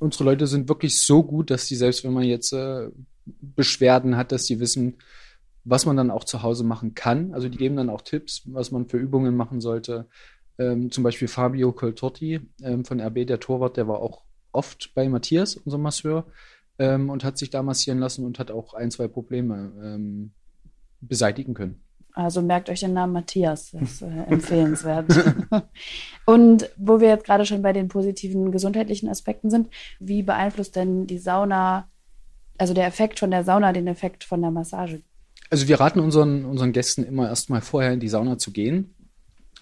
Unsere 0.00 0.24
Leute 0.24 0.46
sind 0.46 0.68
wirklich 0.68 1.00
so 1.02 1.22
gut, 1.22 1.50
dass 1.50 1.66
die 1.66 1.76
selbst, 1.76 2.04
wenn 2.04 2.12
man 2.12 2.24
jetzt 2.24 2.52
äh, 2.52 2.88
Beschwerden 3.24 4.16
hat, 4.16 4.32
dass 4.32 4.44
die 4.46 4.60
wissen, 4.60 4.98
was 5.64 5.86
man 5.86 5.96
dann 5.96 6.10
auch 6.10 6.24
zu 6.24 6.42
Hause 6.42 6.64
machen 6.64 6.94
kann. 6.94 7.32
Also 7.32 7.48
die 7.48 7.58
geben 7.58 7.76
dann 7.76 7.90
auch 7.90 8.02
Tipps, 8.02 8.42
was 8.46 8.70
man 8.70 8.88
für 8.88 8.98
Übungen 8.98 9.36
machen 9.36 9.60
sollte, 9.60 10.08
ähm, 10.58 10.90
zum 10.90 11.04
Beispiel 11.04 11.28
Fabio 11.28 11.72
Coltotti 11.72 12.40
ähm, 12.62 12.84
von 12.84 13.00
RB, 13.00 13.26
der 13.26 13.40
Torwart, 13.40 13.76
der 13.76 13.88
war 13.88 14.00
auch 14.00 14.22
oft 14.52 14.92
bei 14.94 15.08
Matthias, 15.08 15.56
unserem 15.56 15.82
Masseur, 15.82 16.26
ähm, 16.78 17.10
und 17.10 17.24
hat 17.24 17.38
sich 17.38 17.50
da 17.50 17.62
massieren 17.62 17.98
lassen 17.98 18.24
und 18.24 18.38
hat 18.38 18.50
auch 18.50 18.74
ein, 18.74 18.90
zwei 18.90 19.08
Probleme 19.08 19.72
ähm, 19.82 20.32
beseitigen 21.00 21.54
können. 21.54 21.80
Also 22.12 22.42
merkt 22.42 22.70
euch 22.70 22.80
den 22.80 22.92
Namen 22.92 23.12
Matthias, 23.12 23.72
das 23.72 23.82
ist 23.82 24.02
äh, 24.02 24.06
empfehlenswert. 24.28 25.06
und 26.26 26.70
wo 26.76 27.00
wir 27.00 27.08
jetzt 27.08 27.24
gerade 27.24 27.44
schon 27.44 27.62
bei 27.62 27.72
den 27.72 27.88
positiven 27.88 28.52
gesundheitlichen 28.52 29.08
Aspekten 29.08 29.50
sind, 29.50 29.68
wie 29.98 30.22
beeinflusst 30.22 30.76
denn 30.76 31.08
die 31.08 31.18
Sauna, 31.18 31.88
also 32.56 32.72
der 32.72 32.86
Effekt 32.86 33.18
von 33.18 33.32
der 33.32 33.42
Sauna, 33.42 33.72
den 33.72 33.88
Effekt 33.88 34.22
von 34.22 34.40
der 34.40 34.52
Massage? 34.52 35.02
Also 35.50 35.66
wir 35.66 35.80
raten 35.80 35.98
unseren, 35.98 36.44
unseren 36.44 36.72
Gästen 36.72 37.04
immer 37.04 37.28
erstmal 37.28 37.60
vorher 37.60 37.92
in 37.92 38.00
die 38.00 38.08
Sauna 38.08 38.38
zu 38.38 38.52
gehen, 38.52 38.93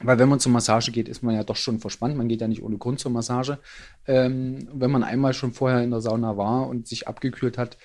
weil 0.03 0.19
wenn 0.19 0.29
man 0.29 0.41
zur 0.41 0.53
Massage 0.53 0.93
geht, 0.93 1.09
ist 1.09 1.23
man 1.23 1.35
ja 1.35 1.45
doch 1.45 1.57
schon 1.57 1.79
verspannt. 1.79 2.17
Man 2.17 2.29
geht 2.29 2.41
ja 2.41 2.49
nicht 2.49 2.63
ohne 2.63 2.79
Grund 2.79 3.01
zur 3.01 3.11
Massage. 3.11 3.59
Ähm, 4.07 4.69
wenn 4.73 4.91
man 4.91 5.05
einmal 5.05 5.35
schon 5.35 5.53
vorher 5.53 5.83
in 5.83 5.91
der 5.91 6.01
Sauna 6.01 6.37
war 6.37 6.69
und 6.69 6.87
sich 6.87 7.09
abgekühlt 7.09 7.59
hat, 7.59 7.77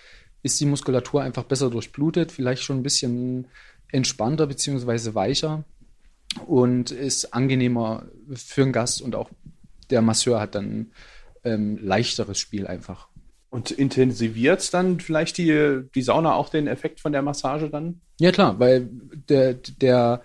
ist 0.44 0.60
die 0.60 0.66
Muskulatur 0.66 1.22
einfach 1.22 1.44
besser 1.44 1.70
durchblutet, 1.70 2.32
vielleicht 2.32 2.64
schon 2.64 2.80
ein 2.80 2.84
bisschen 2.84 3.48
entspannter 3.92 4.48
bzw. 4.48 5.14
weicher 5.14 5.64
und 6.46 6.92
ist 6.92 7.34
angenehmer 7.34 8.06
für 8.34 8.64
den 8.64 8.74
Gast 8.74 9.02
und 9.02 9.16
auch 9.16 9.30
der 9.90 10.02
Masseur 10.02 10.40
hat 10.40 10.56
dann 10.56 10.92
ähm, 11.44 11.80
leichteres 11.82 12.38
Spiel 12.38 12.68
einfach. 12.68 13.08
Und 13.50 13.72
intensiviert 13.72 14.74
dann 14.74 15.00
vielleicht 15.00 15.38
die, 15.38 15.82
die 15.96 16.02
Sauna 16.02 16.34
auch 16.34 16.50
den 16.50 16.68
Effekt 16.68 17.00
von 17.00 17.14
der 17.14 17.22
Massage 17.22 17.70
dann? 17.70 18.02
Ja 18.20 18.32
klar, 18.32 18.60
weil 18.60 18.90
der, 19.30 19.54
der 19.54 20.22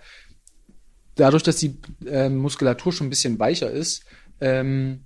dadurch, 1.15 1.43
dass 1.43 1.57
die 1.57 1.77
äh, 2.05 2.29
Muskulatur 2.29 2.91
schon 2.91 3.07
ein 3.07 3.11
bisschen 3.11 3.39
weicher 3.39 3.71
ist, 3.71 4.05
ähm, 4.41 5.05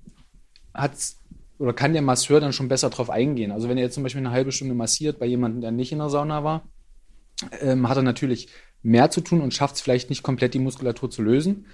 hat's 0.73 1.17
oder 1.59 1.73
kann 1.73 1.93
der 1.93 2.01
Masseur 2.01 2.39
dann 2.39 2.53
schon 2.53 2.67
besser 2.67 2.89
drauf 2.89 3.09
eingehen. 3.09 3.51
Also 3.51 3.67
wenn 3.67 3.77
er 3.77 3.83
jetzt 3.83 3.95
zum 3.95 4.03
Beispiel 4.03 4.19
eine 4.19 4.31
halbe 4.31 4.51
Stunde 4.51 4.75
massiert 4.75 5.19
bei 5.19 5.25
jemandem, 5.25 5.61
der 5.61 5.71
nicht 5.71 5.91
in 5.91 5.97
der 5.97 6.09
Sauna 6.09 6.43
war, 6.43 6.69
ähm, 7.61 7.89
hat 7.89 7.97
er 7.97 8.03
natürlich 8.03 8.49
mehr 8.83 9.09
zu 9.09 9.21
tun 9.21 9.41
und 9.41 9.53
schafft 9.53 9.75
es 9.75 9.81
vielleicht 9.81 10.09
nicht 10.09 10.23
komplett 10.23 10.53
die 10.53 10.59
Muskulatur 10.59 11.09
zu 11.09 11.21
lösen. 11.21 11.65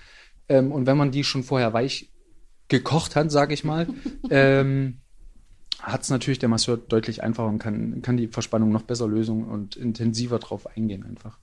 Ähm, 0.47 0.71
und 0.71 0.87
wenn 0.87 0.97
man 0.97 1.11
die 1.11 1.23
schon 1.23 1.43
vorher 1.43 1.73
weich 1.73 2.11
gekocht 2.69 3.15
hat, 3.15 3.31
sage 3.31 3.53
ich 3.53 3.63
mal, 3.63 3.87
ähm, 4.29 5.01
hat 5.79 6.03
es 6.03 6.09
natürlich 6.09 6.39
der 6.39 6.49
Masseur 6.49 6.77
deutlich 6.77 7.23
einfacher 7.23 7.49
und 7.49 7.59
kann, 7.59 8.01
kann 8.01 8.15
die 8.15 8.27
Verspannung 8.27 8.71
noch 8.71 8.83
besser 8.83 9.07
lösen 9.07 9.43
und 9.43 9.75
intensiver 9.75 10.39
drauf 10.39 10.65
eingehen 10.77 11.03
einfach. 11.03 11.39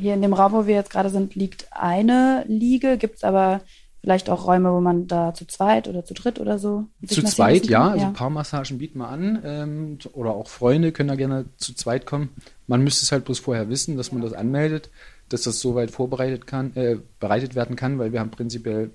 Hier 0.00 0.14
in 0.14 0.22
dem 0.22 0.32
Raum, 0.32 0.52
wo 0.52 0.66
wir 0.66 0.74
jetzt 0.74 0.90
gerade 0.90 1.10
sind, 1.10 1.34
liegt 1.34 1.68
eine 1.70 2.44
Liege. 2.48 2.96
Gibt 2.96 3.16
es 3.16 3.24
aber 3.24 3.60
vielleicht 4.00 4.30
auch 4.30 4.46
Räume, 4.46 4.72
wo 4.72 4.80
man 4.80 5.06
da 5.06 5.34
zu 5.34 5.46
zweit 5.46 5.86
oder 5.86 6.04
zu 6.04 6.14
dritt 6.14 6.40
oder 6.40 6.58
so. 6.58 6.86
Zu 7.06 7.22
zweit, 7.22 7.66
ja. 7.66 7.90
Also 7.90 8.06
ja. 8.06 8.10
Paarmassagen 8.10 8.78
bieten 8.78 8.98
wir 8.98 9.08
an. 9.08 9.40
Ähm, 9.44 9.98
oder 10.12 10.30
auch 10.30 10.48
Freunde 10.48 10.92
können 10.92 11.08
da 11.08 11.16
gerne 11.16 11.46
zu 11.56 11.74
zweit 11.74 12.06
kommen. 12.06 12.30
Man 12.66 12.82
müsste 12.82 13.04
es 13.04 13.12
halt 13.12 13.24
bloß 13.26 13.40
vorher 13.40 13.68
wissen, 13.68 13.96
dass 13.96 14.12
man 14.12 14.22
das 14.22 14.32
anmeldet, 14.32 14.90
dass 15.28 15.42
das 15.42 15.60
soweit 15.60 15.90
vorbereitet 15.90 16.46
kann, 16.46 16.74
äh, 16.76 16.96
bereitet 17.18 17.54
werden 17.54 17.76
kann, 17.76 17.98
weil 17.98 18.12
wir 18.12 18.20
haben 18.20 18.30
prinzipiell 18.30 18.90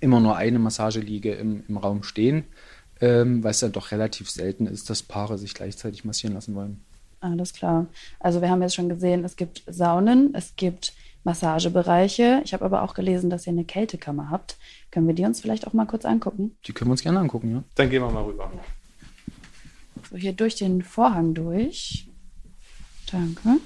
immer 0.00 0.20
nur 0.20 0.36
eine 0.36 0.58
Massageliege 0.58 1.34
im, 1.34 1.64
im 1.68 1.76
Raum 1.76 2.04
stehen, 2.04 2.44
ähm, 3.00 3.42
weil 3.42 3.50
es 3.50 3.60
dann 3.60 3.72
doch 3.72 3.90
relativ 3.90 4.30
selten 4.30 4.66
ist, 4.66 4.88
dass 4.88 5.02
Paare 5.02 5.38
sich 5.38 5.54
gleichzeitig 5.54 6.04
massieren 6.04 6.34
lassen 6.34 6.54
wollen. 6.54 6.84
Alles 7.20 7.52
klar. 7.52 7.86
Also 8.20 8.40
wir 8.40 8.50
haben 8.50 8.62
jetzt 8.62 8.74
schon 8.74 8.88
gesehen, 8.88 9.24
es 9.24 9.36
gibt 9.36 9.62
Saunen, 9.66 10.34
es 10.34 10.54
gibt 10.56 10.92
Massagebereiche. 11.24 12.40
Ich 12.44 12.54
habe 12.54 12.64
aber 12.64 12.82
auch 12.82 12.94
gelesen, 12.94 13.28
dass 13.28 13.46
ihr 13.46 13.52
eine 13.52 13.64
Kältekammer 13.64 14.30
habt. 14.30 14.56
Können 14.90 15.06
wir 15.06 15.14
die 15.14 15.24
uns 15.24 15.40
vielleicht 15.40 15.66
auch 15.66 15.72
mal 15.72 15.86
kurz 15.86 16.04
angucken? 16.04 16.56
Die 16.64 16.72
können 16.72 16.88
wir 16.88 16.92
uns 16.92 17.02
gerne 17.02 17.18
angucken, 17.18 17.50
ja. 17.50 17.64
Dann 17.74 17.90
gehen 17.90 18.02
wir 18.02 18.10
mal 18.10 18.24
rüber. 18.24 18.50
So, 20.10 20.16
hier 20.16 20.32
durch 20.32 20.54
den 20.54 20.82
Vorhang 20.82 21.34
durch. 21.34 22.08
Danke. 23.10 23.58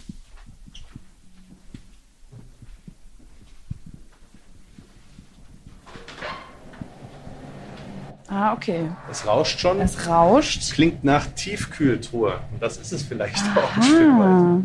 Ah, 8.33 8.55
okay. 8.55 8.89
Es 9.11 9.27
rauscht 9.27 9.61
schon. 9.61 9.79
Es 9.83 10.07
rauscht. 10.09 10.73
Klingt 10.73 11.05
nach 11.05 11.27
Tiefkühltruhe. 11.27 12.41
Und 12.51 12.63
das 12.63 12.79
ist 12.79 12.91
es 12.91 13.03
vielleicht 13.03 13.37
Aha. 13.37 13.61
auch 13.61 13.77
ein 13.77 13.83
Stück 13.83 14.19
weit. 14.19 14.63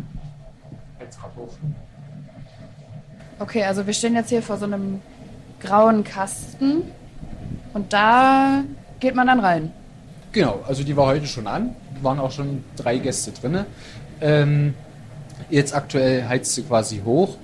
Okay, 3.40 3.64
also 3.64 3.86
wir 3.86 3.92
stehen 3.92 4.14
jetzt 4.14 4.30
hier 4.30 4.42
vor 4.42 4.56
so 4.56 4.64
einem 4.64 5.02
grauen 5.60 6.02
Kasten 6.02 6.82
und 7.74 7.92
da 7.92 8.64
geht 9.00 9.14
man 9.14 9.26
dann 9.26 9.40
rein. 9.40 9.70
Genau, 10.32 10.60
also 10.66 10.82
die 10.82 10.96
war 10.96 11.06
heute 11.06 11.26
schon 11.26 11.46
an, 11.46 11.76
waren 12.00 12.18
auch 12.18 12.32
schon 12.32 12.64
drei 12.76 12.98
Gäste 12.98 13.32
drin. 13.32 13.64
Ähm, 14.20 14.74
jetzt 15.50 15.74
aktuell 15.74 16.26
heizt 16.26 16.54
sie 16.54 16.62
quasi 16.62 17.02
hoch. 17.04 17.36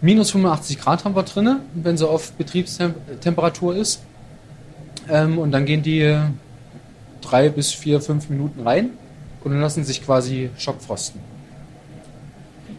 Minus 0.00 0.30
85 0.30 0.78
Grad 0.78 1.04
haben 1.04 1.16
wir 1.16 1.22
drin, 1.22 1.60
wenn 1.74 1.96
sie 1.96 2.06
auf 2.06 2.32
Betriebstemperatur 2.32 3.74
ist. 3.74 4.02
Ähm, 5.10 5.38
und 5.38 5.52
dann 5.52 5.64
gehen 5.66 5.82
die 5.82 6.18
drei 7.20 7.48
bis 7.48 7.72
vier, 7.72 8.00
fünf 8.00 8.28
Minuten 8.28 8.60
rein 8.66 8.90
und 9.42 9.58
lassen 9.60 9.84
sich 9.84 10.04
quasi 10.04 10.50
schockfrosten. 10.56 11.20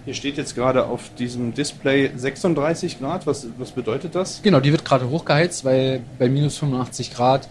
Hier 0.06 0.14
steht 0.14 0.38
jetzt 0.38 0.54
gerade 0.56 0.86
auf 0.86 1.14
diesem 1.16 1.54
Display 1.54 2.12
36 2.16 3.00
Grad. 3.00 3.26
Was, 3.26 3.48
was 3.58 3.72
bedeutet 3.72 4.14
das? 4.14 4.42
Genau, 4.44 4.60
die 4.60 4.72
wird 4.72 4.86
gerade 4.86 5.10
hochgeheizt, 5.10 5.66
weil 5.66 6.02
bei 6.20 6.30
minus 6.30 6.58
85 6.60 7.14
Grad 7.14 7.48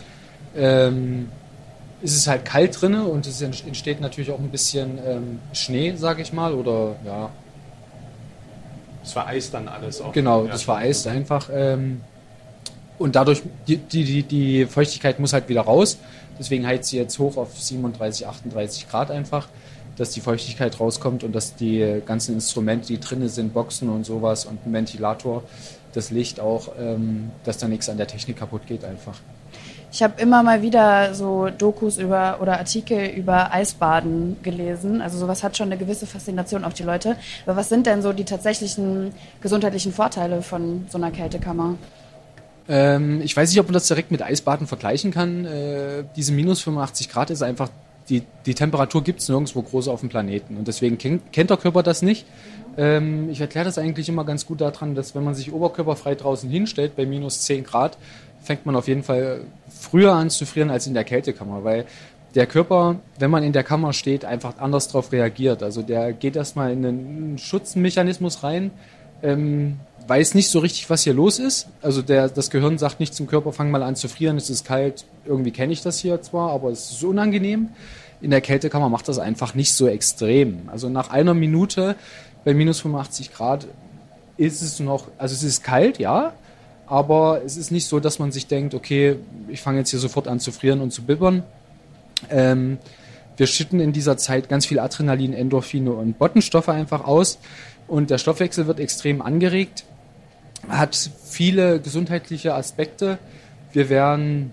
ähm, 0.56 1.28
ist 2.00 2.16
es 2.16 2.28
halt 2.28 2.44
kalt 2.44 2.80
drin 2.80 2.94
und 2.94 3.26
es 3.26 3.42
entsteht 3.42 4.00
natürlich 4.00 4.30
auch 4.30 4.38
ein 4.38 4.50
bisschen 4.50 4.98
ähm, 5.04 5.40
Schnee, 5.52 5.94
sage 5.96 6.22
ich 6.22 6.32
mal, 6.32 6.54
oder 6.54 6.94
ja. 7.04 7.30
Das 9.02 9.12
vereist 9.12 9.52
dann 9.52 9.66
alles 9.66 10.00
auch. 10.00 10.12
Genau, 10.12 10.46
das 10.46 10.62
vereist 10.62 11.08
einfach. 11.08 11.50
Ähm, 11.52 12.02
und 12.98 13.16
dadurch, 13.16 13.42
die, 13.66 13.76
die, 13.76 14.22
die 14.22 14.66
Feuchtigkeit 14.66 15.18
muss 15.18 15.32
halt 15.32 15.48
wieder 15.48 15.62
raus. 15.62 15.98
Deswegen 16.38 16.66
heizt 16.66 16.90
sie 16.90 16.96
jetzt 16.96 17.18
hoch 17.18 17.36
auf 17.36 17.56
37, 17.56 18.26
38 18.26 18.88
Grad 18.88 19.10
einfach, 19.10 19.48
dass 19.96 20.10
die 20.10 20.20
Feuchtigkeit 20.20 20.78
rauskommt 20.80 21.22
und 21.24 21.32
dass 21.32 21.54
die 21.54 22.02
ganzen 22.04 22.34
Instrumente, 22.34 22.88
die 22.88 22.98
drinnen 22.98 23.28
sind, 23.28 23.54
Boxen 23.54 23.88
und 23.88 24.04
sowas 24.04 24.44
und 24.44 24.66
ein 24.66 24.72
Ventilator, 24.72 25.42
das 25.92 26.10
Licht 26.10 26.40
auch, 26.40 26.70
ähm, 26.78 27.30
dass 27.44 27.58
da 27.58 27.68
nichts 27.68 27.88
an 27.88 27.96
der 27.96 28.08
Technik 28.08 28.36
kaputt 28.36 28.66
geht 28.66 28.84
einfach. 28.84 29.20
Ich 29.92 30.02
habe 30.02 30.20
immer 30.20 30.42
mal 30.42 30.60
wieder 30.60 31.14
so 31.14 31.50
Dokus 31.56 31.98
über 31.98 32.38
oder 32.42 32.58
Artikel 32.58 33.06
über 33.06 33.52
Eisbaden 33.52 34.36
gelesen. 34.42 35.00
Also 35.00 35.18
sowas 35.18 35.44
hat 35.44 35.56
schon 35.56 35.68
eine 35.68 35.76
gewisse 35.76 36.08
Faszination 36.08 36.64
auf 36.64 36.74
die 36.74 36.82
Leute. 36.82 37.16
Aber 37.46 37.54
was 37.54 37.68
sind 37.68 37.86
denn 37.86 38.02
so 38.02 38.12
die 38.12 38.24
tatsächlichen 38.24 39.12
gesundheitlichen 39.40 39.92
Vorteile 39.92 40.42
von 40.42 40.86
so 40.88 40.98
einer 40.98 41.12
Kältekammer? 41.12 41.76
Ähm, 42.68 43.20
ich 43.22 43.36
weiß 43.36 43.50
nicht, 43.50 43.60
ob 43.60 43.66
man 43.66 43.74
das 43.74 43.88
direkt 43.88 44.10
mit 44.10 44.22
Eisbaden 44.22 44.66
vergleichen 44.66 45.10
kann. 45.10 45.44
Äh, 45.44 46.04
diese 46.16 46.32
minus 46.32 46.62
85 46.62 47.08
Grad 47.08 47.30
ist 47.30 47.42
einfach, 47.42 47.68
die, 48.08 48.22
die 48.46 48.54
Temperatur 48.54 49.02
gibt 49.02 49.20
es 49.20 49.28
nirgendwo 49.28 49.62
groß 49.62 49.88
auf 49.88 50.00
dem 50.00 50.08
Planeten. 50.08 50.56
Und 50.56 50.68
deswegen 50.68 50.98
kennt, 50.98 51.32
kennt 51.32 51.50
der 51.50 51.56
Körper 51.56 51.82
das 51.82 52.02
nicht. 52.02 52.26
Ähm, 52.76 53.30
ich 53.30 53.40
erkläre 53.40 53.64
das 53.64 53.78
eigentlich 53.78 54.08
immer 54.08 54.24
ganz 54.24 54.46
gut 54.46 54.60
daran, 54.60 54.94
dass 54.94 55.14
wenn 55.14 55.24
man 55.24 55.34
sich 55.34 55.52
oberkörperfrei 55.52 56.14
draußen 56.14 56.48
hinstellt 56.50 56.96
bei 56.96 57.06
minus 57.06 57.42
10 57.42 57.64
Grad, 57.64 57.96
fängt 58.42 58.66
man 58.66 58.76
auf 58.76 58.88
jeden 58.88 59.02
Fall 59.02 59.42
früher 59.68 60.12
an 60.12 60.30
zu 60.30 60.44
frieren 60.44 60.70
als 60.70 60.86
in 60.86 60.94
der 60.94 61.04
Kältekammer, 61.04 61.64
weil 61.64 61.86
der 62.34 62.46
Körper, 62.46 62.96
wenn 63.18 63.30
man 63.30 63.44
in 63.44 63.52
der 63.52 63.62
Kammer 63.62 63.92
steht, 63.92 64.24
einfach 64.24 64.58
anders 64.58 64.88
darauf 64.88 65.12
reagiert. 65.12 65.62
Also 65.62 65.82
der 65.82 66.12
geht 66.12 66.36
erstmal 66.36 66.72
in 66.72 66.84
einen 66.84 67.38
Schutzmechanismus 67.38 68.42
rein, 68.42 68.72
ähm, 69.22 69.78
weiß 70.06 70.34
nicht 70.34 70.48
so 70.48 70.58
richtig, 70.58 70.90
was 70.90 71.04
hier 71.04 71.14
los 71.14 71.38
ist. 71.38 71.68
Also 71.82 72.02
der, 72.02 72.28
das 72.28 72.50
Gehirn 72.50 72.78
sagt 72.78 73.00
nicht 73.00 73.14
zum 73.14 73.26
Körper, 73.26 73.52
fang 73.52 73.70
mal 73.70 73.82
an 73.82 73.96
zu 73.96 74.08
frieren, 74.08 74.36
es 74.36 74.50
ist 74.50 74.64
kalt, 74.64 75.04
irgendwie 75.24 75.50
kenne 75.50 75.72
ich 75.72 75.82
das 75.82 75.98
hier 75.98 76.20
zwar, 76.22 76.50
aber 76.50 76.70
es 76.70 76.90
ist 76.90 77.02
unangenehm. 77.04 77.70
In 78.20 78.30
der 78.30 78.40
Kältekammer 78.40 78.88
macht 78.88 79.08
das 79.08 79.18
einfach 79.18 79.54
nicht 79.54 79.72
so 79.72 79.86
extrem. 79.86 80.68
Also 80.68 80.88
nach 80.88 81.10
einer 81.10 81.34
Minute 81.34 81.96
bei 82.44 82.54
minus 82.54 82.80
85 82.80 83.32
Grad 83.32 83.66
ist 84.36 84.62
es 84.62 84.80
noch, 84.80 85.08
also 85.18 85.34
es 85.34 85.42
ist 85.42 85.62
kalt, 85.62 85.98
ja, 85.98 86.32
aber 86.86 87.42
es 87.44 87.56
ist 87.56 87.70
nicht 87.70 87.86
so, 87.86 88.00
dass 88.00 88.18
man 88.18 88.32
sich 88.32 88.46
denkt, 88.46 88.74
okay, 88.74 89.16
ich 89.48 89.60
fange 89.62 89.78
jetzt 89.78 89.90
hier 89.90 89.98
sofort 89.98 90.28
an 90.28 90.40
zu 90.40 90.52
frieren 90.52 90.80
und 90.80 90.92
zu 90.92 91.02
bibbern. 91.02 91.42
Ähm, 92.30 92.78
wir 93.36 93.46
schütten 93.46 93.80
in 93.80 93.92
dieser 93.92 94.16
Zeit 94.16 94.48
ganz 94.48 94.66
viel 94.66 94.78
Adrenalin, 94.78 95.32
Endorphine 95.32 95.92
und 95.92 96.18
Bottenstoffe 96.18 96.68
einfach 96.68 97.04
aus 97.04 97.38
und 97.88 98.10
der 98.10 98.18
Stoffwechsel 98.18 98.66
wird 98.66 98.80
extrem 98.80 99.22
angeregt, 99.22 99.84
hat 100.68 101.10
viele 101.24 101.80
gesundheitliche 101.80 102.54
Aspekte. 102.54 103.18
Wir 103.72 103.88
werden, 103.88 104.52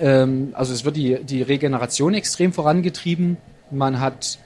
ähm, 0.00 0.50
also 0.54 0.72
es 0.72 0.84
wird 0.84 0.96
die, 0.96 1.22
die 1.24 1.42
Regeneration 1.42 2.14
extrem 2.14 2.52
vorangetrieben. 2.52 3.36
Man 3.70 4.00
hat 4.00 4.38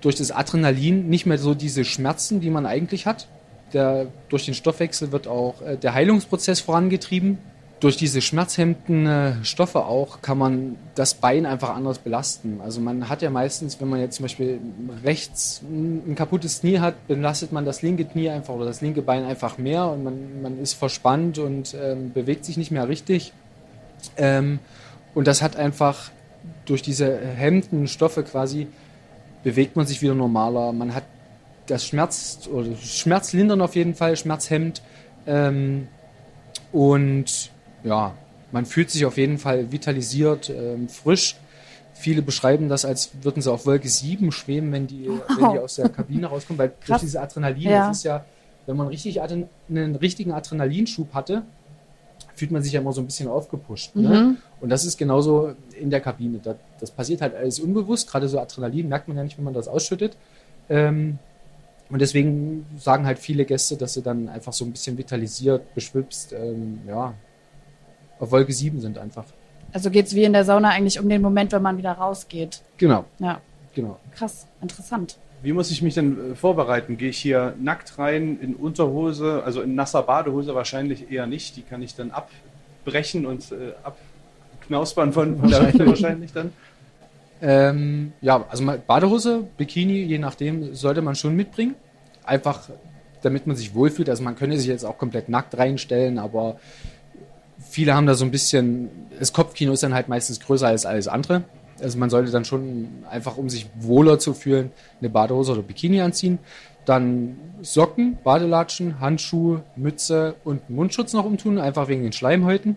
durch 0.00 0.16
das 0.16 0.30
Adrenalin 0.30 1.08
nicht 1.08 1.26
mehr 1.26 1.38
so 1.38 1.54
diese 1.54 1.84
Schmerzen, 1.84 2.40
die 2.40 2.50
man 2.50 2.66
eigentlich 2.66 3.06
hat. 3.06 3.28
Der, 3.72 4.06
durch 4.28 4.46
den 4.46 4.54
Stoffwechsel 4.54 5.12
wird 5.12 5.28
auch 5.28 5.62
äh, 5.62 5.76
der 5.76 5.94
Heilungsprozess 5.94 6.60
vorangetrieben. 6.60 7.38
Durch 7.80 7.96
diese 7.96 8.20
schmerzhemmenden 8.20 9.06
äh, 9.06 9.44
Stoffe 9.44 9.86
auch 9.86 10.20
kann 10.20 10.36
man 10.36 10.76
das 10.94 11.14
Bein 11.14 11.46
einfach 11.46 11.74
anders 11.74 11.98
belasten. 11.98 12.60
Also 12.62 12.80
man 12.80 13.08
hat 13.08 13.22
ja 13.22 13.30
meistens, 13.30 13.80
wenn 13.80 13.88
man 13.88 14.00
jetzt 14.00 14.16
zum 14.16 14.24
Beispiel 14.24 14.60
rechts 15.02 15.62
ein 15.62 16.14
kaputtes 16.14 16.60
Knie 16.60 16.78
hat, 16.78 17.08
belastet 17.08 17.52
man 17.52 17.64
das 17.64 17.80
linke 17.80 18.04
Knie 18.04 18.28
einfach 18.28 18.52
oder 18.52 18.66
das 18.66 18.82
linke 18.82 19.00
Bein 19.00 19.24
einfach 19.24 19.56
mehr 19.56 19.86
und 19.86 20.04
man, 20.04 20.42
man 20.42 20.60
ist 20.60 20.74
verspannt 20.74 21.38
und 21.38 21.74
ähm, 21.74 22.12
bewegt 22.12 22.44
sich 22.44 22.58
nicht 22.58 22.70
mehr 22.70 22.86
richtig. 22.86 23.32
Ähm, 24.18 24.58
und 25.14 25.26
das 25.26 25.40
hat 25.40 25.56
einfach 25.56 26.10
durch 26.66 26.82
diese 26.82 27.18
hemmenden 27.18 27.88
Stoffe 27.88 28.22
quasi 28.24 28.66
bewegt 29.42 29.76
man 29.76 29.86
sich 29.86 30.02
wieder 30.02 30.14
normaler. 30.14 30.72
Man 30.72 30.94
hat 30.94 31.04
das 31.66 31.86
Schmerz 31.86 32.48
oder 32.52 32.76
Schmerzlindern 32.76 33.60
auf 33.60 33.74
jeden 33.74 33.94
Fall, 33.94 34.16
Schmerzhemd. 34.16 34.82
Ähm, 35.26 35.88
und 36.72 37.50
ja, 37.84 38.14
man 38.52 38.66
fühlt 38.66 38.90
sich 38.90 39.04
auf 39.04 39.16
jeden 39.16 39.38
Fall 39.38 39.70
vitalisiert, 39.72 40.50
ähm, 40.50 40.88
frisch. 40.88 41.36
Viele 41.94 42.22
beschreiben 42.22 42.68
das, 42.68 42.84
als 42.84 43.10
würden 43.22 43.42
sie 43.42 43.52
auf 43.52 43.66
Wolke 43.66 43.88
7 43.88 44.32
schweben, 44.32 44.72
wenn 44.72 44.86
die, 44.86 45.08
wow. 45.08 45.20
wenn 45.28 45.52
die 45.52 45.58
aus 45.58 45.76
der 45.76 45.88
Kabine 45.88 46.26
rauskommen, 46.26 46.58
weil 46.58 46.68
Krass. 46.68 46.86
durch 46.86 47.00
diese 47.00 47.20
Adrenalin, 47.20 47.62
ja. 47.62 47.88
das 47.88 47.98
ist 47.98 48.04
ja, 48.04 48.24
wenn 48.66 48.76
man 48.76 48.88
richtig 48.88 49.20
einen 49.20 49.48
richtigen 49.96 50.32
Adrenalinschub 50.32 51.12
hatte, 51.14 51.42
fühlt 52.34 52.50
man 52.52 52.62
sich 52.62 52.72
ja 52.72 52.80
immer 52.80 52.92
so 52.92 53.02
ein 53.02 53.06
bisschen 53.06 53.28
aufgepusht. 53.28 53.94
Ne? 53.96 54.02
Mhm. 54.02 54.08
Ne? 54.08 54.36
Und 54.60 54.70
das 54.70 54.84
ist 54.84 54.96
genauso 54.96 55.52
in 55.78 55.90
der 55.90 56.00
Kabine. 56.00 56.40
Das, 56.42 56.56
das 56.78 56.90
passiert 56.90 57.20
halt 57.20 57.34
alles 57.34 57.60
unbewusst. 57.60 58.10
Gerade 58.10 58.28
so 58.28 58.38
Adrenalin 58.40 58.88
merkt 58.88 59.08
man 59.08 59.16
ja 59.16 59.24
nicht, 59.24 59.36
wenn 59.36 59.44
man 59.44 59.54
das 59.54 59.68
ausschüttet. 59.68 60.16
Ähm, 60.68 61.18
und 61.90 62.00
deswegen 62.00 62.66
sagen 62.78 63.04
halt 63.04 63.18
viele 63.18 63.44
Gäste, 63.44 63.76
dass 63.76 63.94
sie 63.94 64.02
dann 64.02 64.28
einfach 64.28 64.52
so 64.52 64.64
ein 64.64 64.70
bisschen 64.70 64.96
vitalisiert, 64.96 65.74
beschwipst, 65.74 66.32
ähm, 66.32 66.80
ja, 66.86 67.14
auf 68.20 68.30
Wolke 68.30 68.52
7 68.52 68.80
sind 68.80 68.98
einfach. 68.98 69.24
Also 69.72 69.90
geht 69.90 70.06
es 70.06 70.14
wie 70.14 70.24
in 70.24 70.32
der 70.32 70.44
Sauna 70.44 70.70
eigentlich 70.70 71.00
um 71.00 71.08
den 71.08 71.22
Moment, 71.22 71.52
wenn 71.52 71.62
man 71.62 71.78
wieder 71.78 71.92
rausgeht. 71.92 72.60
Genau. 72.76 73.04
Ja. 73.18 73.40
Genau. 73.74 73.98
Krass, 74.14 74.46
interessant. 74.60 75.16
Wie 75.42 75.52
muss 75.52 75.70
ich 75.70 75.80
mich 75.80 75.94
denn 75.94 76.32
äh, 76.32 76.34
vorbereiten? 76.34 76.96
Gehe 76.96 77.10
ich 77.10 77.18
hier 77.18 77.54
nackt 77.60 77.98
rein 77.98 78.38
in 78.40 78.54
Unterhose, 78.54 79.42
also 79.44 79.62
in 79.62 79.74
nasser 79.74 80.02
Badehose 80.02 80.54
wahrscheinlich 80.54 81.10
eher 81.10 81.26
nicht. 81.26 81.56
Die 81.56 81.62
kann 81.62 81.82
ich 81.82 81.94
dann 81.94 82.10
abbrechen 82.10 83.26
und 83.26 83.52
äh, 83.52 83.72
abknausbern 83.82 85.12
von, 85.12 85.38
von 85.38 85.48
der 85.48 85.68
Hüfte 85.68 85.86
wahrscheinlich 85.86 86.32
dann. 86.32 86.52
Ähm, 87.42 88.12
ja, 88.20 88.44
also 88.50 88.70
Badehose, 88.86 89.46
Bikini, 89.56 90.02
je 90.02 90.18
nachdem, 90.18 90.74
sollte 90.74 91.00
man 91.00 91.14
schon 91.14 91.34
mitbringen. 91.36 91.74
Einfach, 92.24 92.68
damit 93.22 93.46
man 93.46 93.56
sich 93.56 93.74
wohlfühlt. 93.74 94.10
Also 94.10 94.22
man 94.22 94.36
könnte 94.36 94.58
sich 94.58 94.66
jetzt 94.66 94.84
auch 94.84 94.98
komplett 94.98 95.30
nackt 95.30 95.56
reinstellen, 95.56 96.18
aber 96.18 96.58
viele 97.68 97.94
haben 97.94 98.06
da 98.06 98.14
so 98.14 98.24
ein 98.24 98.30
bisschen, 98.30 98.88
das 99.18 99.32
Kopfkino 99.32 99.72
ist 99.72 99.82
dann 99.82 99.94
halt 99.94 100.08
meistens 100.08 100.40
größer 100.40 100.66
als 100.66 100.86
alles 100.86 101.08
andere. 101.08 101.44
Also 101.80 101.98
man 101.98 102.10
sollte 102.10 102.30
dann 102.30 102.44
schon 102.44 102.88
einfach, 103.10 103.36
um 103.36 103.48
sich 103.48 103.68
wohler 103.78 104.18
zu 104.18 104.34
fühlen, 104.34 104.70
eine 105.00 105.08
Badehose 105.08 105.52
oder 105.52 105.62
Bikini 105.62 106.00
anziehen. 106.00 106.38
Dann 106.84 107.36
Socken, 107.62 108.18
Badelatschen, 108.22 109.00
Handschuhe, 109.00 109.62
Mütze 109.76 110.34
und 110.44 110.70
Mundschutz 110.70 111.12
noch 111.12 111.24
umtun, 111.24 111.58
einfach 111.58 111.88
wegen 111.88 112.02
den 112.02 112.12
Schleimhäuten, 112.12 112.76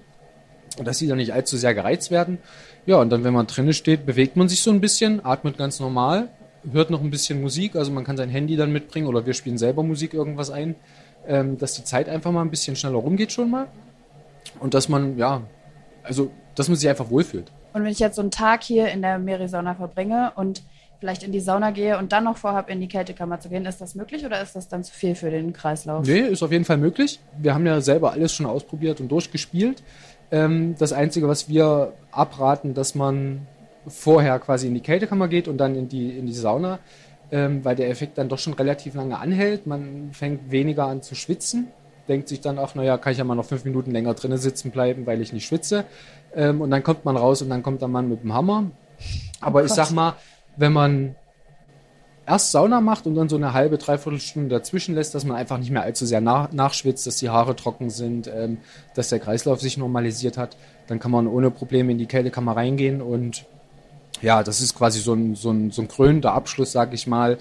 dass 0.84 0.98
sie 0.98 1.08
dann 1.08 1.18
nicht 1.18 1.34
allzu 1.34 1.58
sehr 1.58 1.74
gereizt 1.74 2.12
werden. 2.12 2.38
Ja, 2.86 2.98
und 2.98 3.10
dann, 3.10 3.24
wenn 3.24 3.34
man 3.34 3.48
drinnen 3.48 3.74
steht, 3.74 4.06
bewegt 4.06 4.36
man 4.36 4.50
sich 4.50 4.62
so 4.62 4.72
ein 4.72 4.82
bisschen, 4.82 5.26
atmet 5.26 5.58
ganz 5.58 5.80
normal, 5.80 6.30
hört 6.72 6.90
noch 6.90 7.02
ein 7.02 7.10
bisschen 7.10 7.42
Musik, 7.42 7.76
also 7.76 7.92
man 7.92 8.04
kann 8.04 8.18
sein 8.18 8.30
Handy 8.30 8.56
dann 8.56 8.72
mitbringen 8.72 9.08
oder 9.08 9.26
wir 9.26 9.34
spielen 9.34 9.58
selber 9.58 9.84
Musik 9.84 10.14
irgendwas 10.14 10.50
ein, 10.50 10.76
ähm, 11.28 11.58
dass 11.58 11.74
die 11.74 11.84
Zeit 11.84 12.10
einfach 12.10 12.32
mal 12.32 12.42
ein 12.42 12.50
bisschen 12.52 12.76
schneller 12.76 12.98
rumgeht 12.98 13.32
schon 13.32 13.50
mal. 13.50 13.68
Und 14.60 14.74
dass 14.74 14.90
man, 14.90 15.18
ja, 15.18 15.42
also, 16.04 16.32
dass 16.56 16.68
man 16.68 16.78
sich 16.78 16.90
einfach 16.90 17.10
wohlfühlt. 17.10 17.52
Und 17.74 17.84
wenn 17.84 17.92
ich 17.92 18.00
jetzt 18.00 18.16
so 18.16 18.22
einen 18.22 18.32
Tag 18.32 18.64
hier 18.64 18.90
in 18.90 19.02
der 19.02 19.18
Merisauna 19.18 19.74
verbringe 19.74 20.32
und 20.36 20.62
vielleicht 21.00 21.24
in 21.24 21.34
die 21.34 21.42
Sauna 21.42 21.72
gehe 21.72 21.98
und 21.98 22.14
dann 22.14 22.24
noch 22.24 22.38
vorhabe, 22.38 22.72
in 22.72 22.80
die 22.80 22.88
Kältekammer 22.88 23.40
zu 23.40 23.50
gehen, 23.50 23.66
ist 23.66 23.82
das 23.82 23.94
möglich 23.94 24.26
oder 24.26 24.42
ist 24.42 24.56
das 24.56 24.70
dann 24.70 24.86
zu 24.86 24.94
viel 24.94 25.16
für 25.16 25.30
den 25.30 25.52
Kreislauf? 25.52 26.06
Nee, 26.06 26.20
ist 26.20 26.44
auf 26.44 26.52
jeden 26.52 26.64
Fall 26.64 26.78
möglich. 26.78 27.20
Wir 27.38 27.54
haben 27.54 27.66
ja 27.66 27.82
selber 27.82 28.14
alles 28.14 28.32
schon 28.34 28.46
ausprobiert 28.46 29.02
und 29.02 29.10
durchgespielt. 29.10 29.84
Ähm, 30.32 30.76
das 30.78 30.94
Einzige, 30.94 31.28
was 31.28 31.50
wir 31.50 31.92
abraten, 32.12 32.74
dass 32.74 32.96
man 32.96 33.48
vorher 33.86 34.40
quasi 34.40 34.68
in 34.68 34.76
die 34.76 34.80
Kältekammer 34.80 35.28
geht 35.28 35.50
und 35.50 35.58
dann 35.58 35.76
in 35.76 35.90
die, 35.90 36.18
in 36.18 36.26
die 36.26 36.34
Sauna, 36.34 36.80
ähm, 37.32 37.66
weil 37.66 37.76
der 37.76 37.90
Effekt 37.90 38.18
dann 38.18 38.30
doch 38.30 38.40
schon 38.40 38.54
relativ 38.54 38.96
lange 38.96 39.20
anhält. 39.20 39.68
Man 39.68 40.12
fängt 40.14 40.52
weniger 40.52 40.86
an 40.86 41.02
zu 41.02 41.16
schwitzen, 41.16 41.68
denkt 42.08 42.28
sich 42.28 42.42
dann 42.42 42.60
auch, 42.60 42.76
naja, 42.76 42.98
kann 42.98 43.14
ich 43.14 43.18
ja 43.18 43.24
mal 43.24 43.36
noch 43.36 43.46
fünf 43.46 43.64
Minuten 43.66 43.92
länger 43.92 44.14
drinnen 44.14 44.38
sitzen 44.38 44.72
bleiben, 44.72 45.06
weil 45.06 45.22
ich 45.22 45.34
nicht 45.34 45.46
schwitze. 45.46 45.86
Ähm, 46.36 46.62
und 46.62 46.72
dann 46.72 46.84
kommt 46.84 47.06
man 47.06 47.18
raus 47.18 47.42
und 47.42 47.50
dann 47.50 47.64
kommt 47.64 47.82
der 47.82 47.88
Mann 47.88 48.10
mit 48.10 48.24
dem 48.24 48.34
Hammer. 48.34 48.72
Aber 49.40 49.62
oh 49.62 49.66
ich 49.66 49.72
sag 49.72 49.92
mal, 49.92 50.16
wenn 50.58 50.74
man 50.74 51.16
erst 52.26 52.52
Sauna 52.52 52.82
macht 52.82 53.06
und 53.06 53.16
dann 53.16 53.30
so 53.30 53.36
eine 53.36 53.54
halbe, 53.54 53.78
dreiviertel 53.78 54.20
Stunde 54.20 54.50
dazwischen 54.50 54.96
lässt, 54.96 55.14
dass 55.16 55.26
man 55.26 55.36
einfach 55.36 55.58
nicht 55.58 55.72
mehr 55.72 55.84
allzu 55.84 56.06
sehr 56.06 56.22
nach, 56.22 56.52
nachschwitzt, 56.52 57.06
dass 57.06 57.18
die 57.18 57.30
Haare 57.30 57.56
trocken 57.56 57.90
sind, 57.90 58.28
ähm, 58.28 58.60
dass 58.96 59.10
der 59.10 59.20
Kreislauf 59.20 59.62
sich 59.62 59.78
normalisiert 59.78 60.38
hat, 60.38 60.56
dann 60.88 61.00
kann 61.00 61.12
man 61.12 61.28
ohne 61.28 61.52
Probleme 61.52 61.92
in 61.92 61.98
die 61.98 62.06
Kältekammer 62.06 62.56
reingehen 62.56 63.02
und 63.02 63.46
ja, 64.22 64.42
das 64.42 64.62
ist 64.62 64.76
quasi 64.76 65.00
so 65.00 65.14
ein, 65.14 65.36
so 65.36 65.52
ein, 65.52 65.72
so 65.72 65.82
ein 65.82 65.90
krönender 65.90 66.34
Abschluss, 66.34 66.72
sag 66.72 66.94
ich 66.94 67.08
mal. 67.08 67.38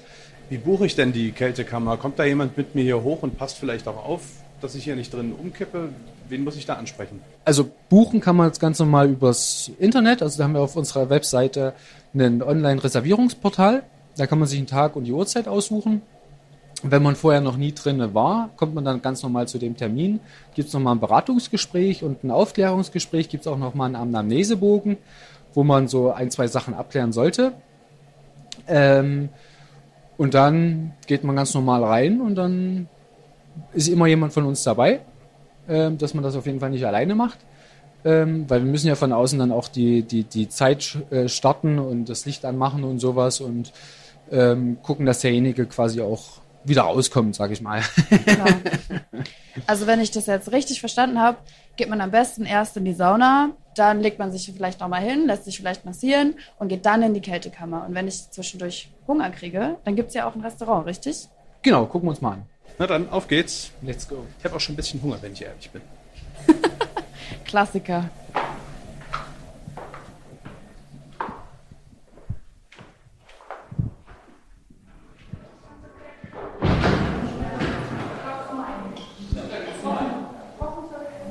Wie 0.49 0.59
buche 0.59 0.85
ich 0.85 0.97
denn 0.97 1.13
die 1.13 1.31
Kältekammer? 1.31 1.97
Kommt 1.97 2.19
da 2.19 2.25
jemand 2.25 2.57
mit 2.57 2.75
mir 2.75 2.83
hier 2.83 3.03
hoch 3.03 3.23
und 3.23 3.39
passt 3.39 3.57
vielleicht 3.57 3.87
auch 3.87 4.05
auf, 4.05 4.23
dass 4.63 4.75
ich 4.75 4.85
hier 4.85 4.97
nicht 4.97 5.13
drin 5.13 5.33
umkippe? 5.33 5.91
Wen 6.29 6.45
muss 6.45 6.57
ich 6.57 6.67
da 6.67 6.75
ansprechen? 6.75 7.21
Also 7.45 7.71
buchen 7.89 8.21
kann 8.21 8.37
man 8.37 8.47
jetzt 8.47 8.61
ganz 8.61 8.79
normal 8.79 9.11
übers 9.11 9.71
Internet. 9.79 10.23
Also 10.23 10.39
da 10.39 10.45
haben 10.45 10.55
wir 10.55 10.61
auf 10.61 10.77
unserer 10.77 11.11
Webseite 11.11 11.75
ein 12.15 12.43
Online-Reservierungsportal. 12.43 13.83
Da 14.17 14.27
kann 14.27 14.39
man 14.39 14.49
sich 14.49 14.59
einen 14.59 14.67
Tag 14.67 14.97
und 14.97 15.05
die 15.05 15.13
Uhrzeit 15.13 15.49
aussuchen. 15.49 16.03
Wenn 16.83 17.03
man 17.03 17.15
vorher 17.15 17.41
noch 17.41 17.57
nie 17.57 17.73
drin 17.73 18.13
war, 18.13 18.51
kommt 18.57 18.75
man 18.75 18.85
dann 18.85 19.03
ganz 19.03 19.23
normal 19.23 19.47
zu 19.47 19.59
dem 19.59 19.77
Termin. 19.77 20.21
Gibt 20.55 20.69
es 20.69 20.75
nochmal 20.75 20.97
ein 20.97 21.01
Beratungsgespräch 21.01 22.03
und 22.03 22.25
ein 22.25 22.31
Aufklärungsgespräch. 22.31 23.29
Gibt 23.29 23.43
es 23.43 23.47
auch 23.47 23.59
nochmal 23.59 23.87
einen 23.87 23.97
Anamnesebogen, 23.97 24.97
wo 25.55 25.63
man 25.63 25.87
so 25.87 26.13
ein, 26.13 26.31
zwei 26.31 26.49
Sachen 26.49 26.75
abklären 26.75 27.13
sollte. 27.13 27.53
Ähm, 28.67 29.29
und 30.17 30.35
dann 30.35 30.93
geht 31.07 31.25
man 31.25 31.37
ganz 31.37 31.55
normal 31.55 31.85
rein 31.85 32.21
und 32.21 32.35
dann 32.35 32.89
ist 33.73 33.89
immer 33.89 34.07
jemand 34.07 34.33
von 34.33 34.45
uns 34.45 34.63
dabei, 34.63 35.01
äh, 35.69 35.91
dass 35.93 36.15
man 36.15 36.25
das 36.25 36.37
auf 36.37 36.47
jeden 36.47 36.61
Fall 36.61 36.71
nicht 36.71 36.87
alleine 36.87 37.15
macht. 37.15 37.39
ähm, 38.05 38.49
weil 38.49 38.65
wir 38.65 38.71
müssen 38.71 38.89
ja 38.89 38.97
von 38.97 39.13
außen 39.13 39.39
dann 39.39 39.53
auch 39.53 39.69
die, 39.69 40.03
die, 40.03 40.25
die 40.25 40.49
Zeit 40.49 40.99
äh, 41.11 41.29
starten 41.29 41.79
und 41.79 42.09
das 42.09 42.27
Licht 42.27 42.45
anmachen 42.45 42.85
und 42.85 42.99
sowas 42.99 43.41
und 43.41 43.73
ähm, 44.31 44.79
gucken, 44.83 45.07
dass 45.07 45.21
derjenige 45.21 45.67
quasi 45.67 46.01
auch 46.01 46.41
wieder 46.65 46.83
rauskommt, 46.83 47.35
sage 47.35 47.53
ich 47.53 47.61
mal. 47.61 47.83
Genau. 48.25 48.47
Also 49.67 49.87
wenn 49.87 50.01
ich 50.01 50.11
das 50.11 50.27
jetzt 50.27 50.51
richtig 50.51 50.81
verstanden 50.81 51.21
habe, 51.21 51.37
geht 51.77 51.91
man 51.91 52.01
am 52.01 52.11
besten 52.11 52.47
erst 52.47 52.77
in 52.79 52.87
die 52.87 52.95
Sauna, 52.95 53.51
dann 53.75 54.01
legt 54.01 54.19
man 54.19 54.33
sich 54.33 54.51
vielleicht 54.51 54.81
nochmal 54.81 55.03
hin, 55.03 55.27
lässt 55.27 55.45
sich 55.45 55.59
vielleicht 55.59 55.85
massieren 55.85 56.35
und 56.59 56.69
geht 56.69 56.87
dann 56.87 57.03
in 57.03 57.13
die 57.13 57.21
Kältekammer. 57.21 57.85
Und 57.87 57.95
wenn 57.95 58.09
ich 58.09 58.31
zwischendurch 58.31 58.91
Hunger 59.07 59.29
kriege, 59.31 59.77
dann 59.85 59.95
gibt 59.95 60.09
es 60.09 60.15
ja 60.15 60.27
auch 60.27 60.35
ein 60.35 60.41
Restaurant, 60.41 60.87
richtig? 60.87 61.29
Genau, 61.61 61.85
gucken 61.85 62.07
wir 62.09 62.11
uns 62.13 62.23
mal 62.23 62.33
an. 62.33 62.43
Na 62.79 62.87
dann, 62.87 63.09
auf 63.11 63.29
geht's. 63.29 63.71
Let's 63.83 64.09
go. 64.09 64.27
Ich 64.39 64.45
habe 64.45 64.57
auch 64.57 64.61
schon 64.61 64.75
ein 64.75 64.77
bisschen 64.77 65.03
Hunger, 65.03 65.19
wenn 65.21 65.33
ich 65.33 65.43
ehrlich 65.43 65.71
bin. 65.71 65.83
Klassiker. 67.45 68.11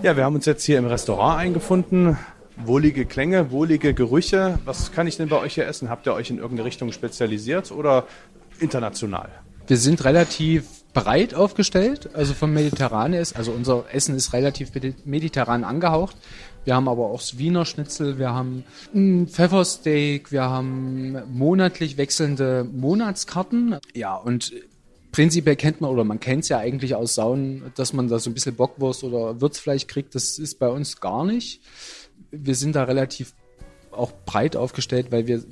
Ja, 0.04 0.17
wir 0.17 0.25
haben 0.25 0.34
uns 0.34 0.47
jetzt 0.47 0.63
hier 0.63 0.80
im 0.80 0.88
Restaurant 0.88 1.39
eingefunden. 1.39 2.17
Wohlige 2.58 3.06
Klänge, 3.06 3.51
wohlige 3.51 3.93
Gerüche. 3.93 4.58
Was 4.65 4.91
kann 4.91 5.06
ich 5.06 5.17
denn 5.17 5.30
bei 5.30 5.38
euch 5.38 5.54
hier 5.54 5.67
essen? 5.67 5.89
Habt 5.89 6.08
ihr 6.08 6.13
euch 6.13 6.32
in 6.32 6.38
irgendeine 6.38 6.65
Richtung 6.65 6.91
spezialisiert 6.91 7.71
oder 7.71 8.08
international? 8.60 9.30
Wir 9.67 9.77
sind 9.77 10.04
relativ 10.04 10.65
breit 10.93 11.34
aufgestellt, 11.34 12.10
also 12.13 12.34
vom 12.34 12.54
Mediterran 12.54 13.13
ist, 13.13 13.36
also 13.36 13.51
unser 13.51 13.86
Essen 13.91 14.15
ist 14.15 14.34
relativ 14.34 14.71
mediterran 15.06 15.63
angehaucht. 15.63 16.17
Wir 16.65 16.75
haben 16.75 16.88
aber 16.88 17.08
auch 17.08 17.19
das 17.19 17.38
Wiener 17.38 17.65
Schnitzel, 17.65 18.19
wir 18.19 18.34
haben 18.34 18.63
ein 18.93 19.27
Pfeffersteak, 19.27 20.32
wir 20.32 20.43
haben 20.43 21.17
monatlich 21.34 21.97
wechselnde 21.97 22.67
Monatskarten. 22.71 23.77
Ja, 23.93 24.15
und 24.15 24.54
prinzipiell 25.12 25.56
kennt 25.56 25.82
man 25.82 25.89
oder 25.89 26.04
man 26.04 26.19
kennt 26.19 26.43
es 26.43 26.49
ja 26.49 26.60
eigentlich 26.60 26.93
aus 26.95 27.15
Saunen, 27.15 27.71
dass 27.75 27.93
man 27.93 28.08
da 28.10 28.19
so 28.19 28.30
ein 28.30 28.34
bisschen 28.34 28.56
Bockwurst 28.56 29.04
oder 29.04 29.41
Würzfleisch 29.41 29.88
kriegt. 29.88 30.13
Das 30.13 30.38
ist 30.38 30.60
bei 30.60 30.67
uns 30.67 30.99
gar 30.99 31.25
nicht. 31.25 31.62
Wir 32.32 32.56
sind 32.56 32.75
da 32.75 32.84
relativ 32.84 33.34
auch 33.91 34.12
breit 34.25 34.56
aufgestellt, 34.56 35.08
weil 35.12 35.27
wir 35.27 35.43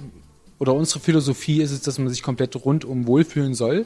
oder 0.60 0.73
unsere 0.73 0.99
Philosophie 0.99 1.62
ist 1.62 1.71
es, 1.71 1.82
dass 1.82 1.97
man 1.99 2.10
sich 2.10 2.21
komplett 2.21 2.56
rundum 2.56 3.08
wohlfühlen 3.08 3.54
soll. 3.54 3.86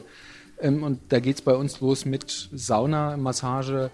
Ähm, 0.60 0.82
und 0.82 1.00
da 1.10 1.20
geht 1.20 1.36
es 1.36 1.42
bei 1.42 1.54
uns 1.54 1.80
los 1.80 2.04
mit 2.04 2.48
Sauna, 2.52 3.16
Massage, 3.16 3.90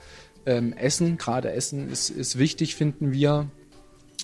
ähm, 0.46 0.72
Essen. 0.72 1.18
Gerade 1.18 1.52
Essen 1.52 1.90
ist, 1.90 2.10
ist 2.10 2.38
wichtig, 2.38 2.74
finden 2.74 3.12
wir, 3.12 3.48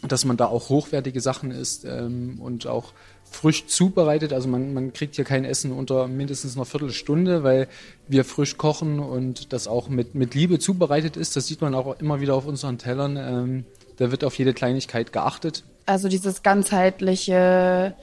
dass 0.06 0.24
man 0.24 0.36
da 0.36 0.46
auch 0.46 0.68
hochwertige 0.68 1.20
Sachen 1.20 1.50
isst 1.50 1.84
ähm, 1.84 2.40
und 2.40 2.66
auch 2.66 2.92
frisch 3.30 3.66
zubereitet. 3.66 4.32
Also 4.32 4.48
man, 4.48 4.72
man 4.72 4.92
kriegt 4.92 5.16
hier 5.16 5.24
kein 5.24 5.44
Essen 5.44 5.72
unter 5.72 6.08
mindestens 6.08 6.56
einer 6.56 6.64
Viertelstunde, 6.64 7.42
weil 7.42 7.68
wir 8.08 8.24
frisch 8.24 8.56
kochen 8.56 9.00
und 9.00 9.52
das 9.52 9.68
auch 9.68 9.88
mit, 9.88 10.14
mit 10.14 10.34
Liebe 10.34 10.58
zubereitet 10.58 11.16
ist. 11.16 11.36
Das 11.36 11.46
sieht 11.46 11.60
man 11.60 11.74
auch 11.74 11.98
immer 12.00 12.20
wieder 12.20 12.34
auf 12.34 12.46
unseren 12.46 12.78
Tellern. 12.78 13.16
Ähm, 13.16 13.64
da 13.96 14.10
wird 14.10 14.24
auf 14.24 14.38
jede 14.38 14.54
Kleinigkeit 14.54 15.12
geachtet. 15.12 15.64
Also 15.86 16.08
dieses 16.08 16.42
ganzheitliche 16.42 17.94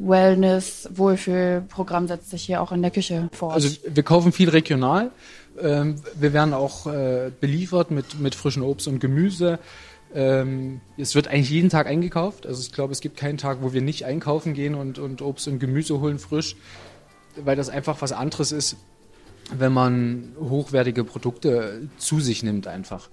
Wellness, 0.00 0.88
Wohlfühlprogramm 0.94 2.08
setzt 2.08 2.30
sich 2.30 2.42
hier 2.42 2.62
auch 2.62 2.72
in 2.72 2.82
der 2.82 2.90
Küche 2.90 3.28
fort. 3.32 3.54
Also 3.54 3.68
wir 3.86 4.02
kaufen 4.02 4.32
viel 4.32 4.48
regional. 4.48 5.10
Ähm, 5.60 5.96
wir 6.14 6.32
werden 6.32 6.54
auch 6.54 6.86
äh, 6.86 7.30
beliefert 7.40 7.90
mit, 7.90 8.18
mit 8.18 8.34
frischem 8.34 8.62
Obst 8.62 8.88
und 8.88 8.98
Gemüse. 8.98 9.58
Ähm, 10.14 10.80
es 10.96 11.14
wird 11.14 11.28
eigentlich 11.28 11.50
jeden 11.50 11.68
Tag 11.68 11.86
eingekauft. 11.86 12.46
Also 12.46 12.62
ich 12.62 12.72
glaube, 12.72 12.92
es 12.92 13.00
gibt 13.00 13.16
keinen 13.16 13.36
Tag, 13.36 13.58
wo 13.60 13.72
wir 13.72 13.82
nicht 13.82 14.06
einkaufen 14.06 14.54
gehen 14.54 14.74
und, 14.74 14.98
und 14.98 15.20
Obst 15.22 15.46
und 15.48 15.58
Gemüse 15.58 16.00
holen 16.00 16.18
frisch, 16.18 16.56
weil 17.36 17.56
das 17.56 17.68
einfach 17.68 18.00
was 18.00 18.12
anderes 18.12 18.52
ist, 18.52 18.76
wenn 19.52 19.72
man 19.72 20.32
hochwertige 20.40 21.04
Produkte 21.04 21.88
zu 21.98 22.20
sich 22.20 22.42
nimmt 22.42 22.66
einfach. 22.66 23.10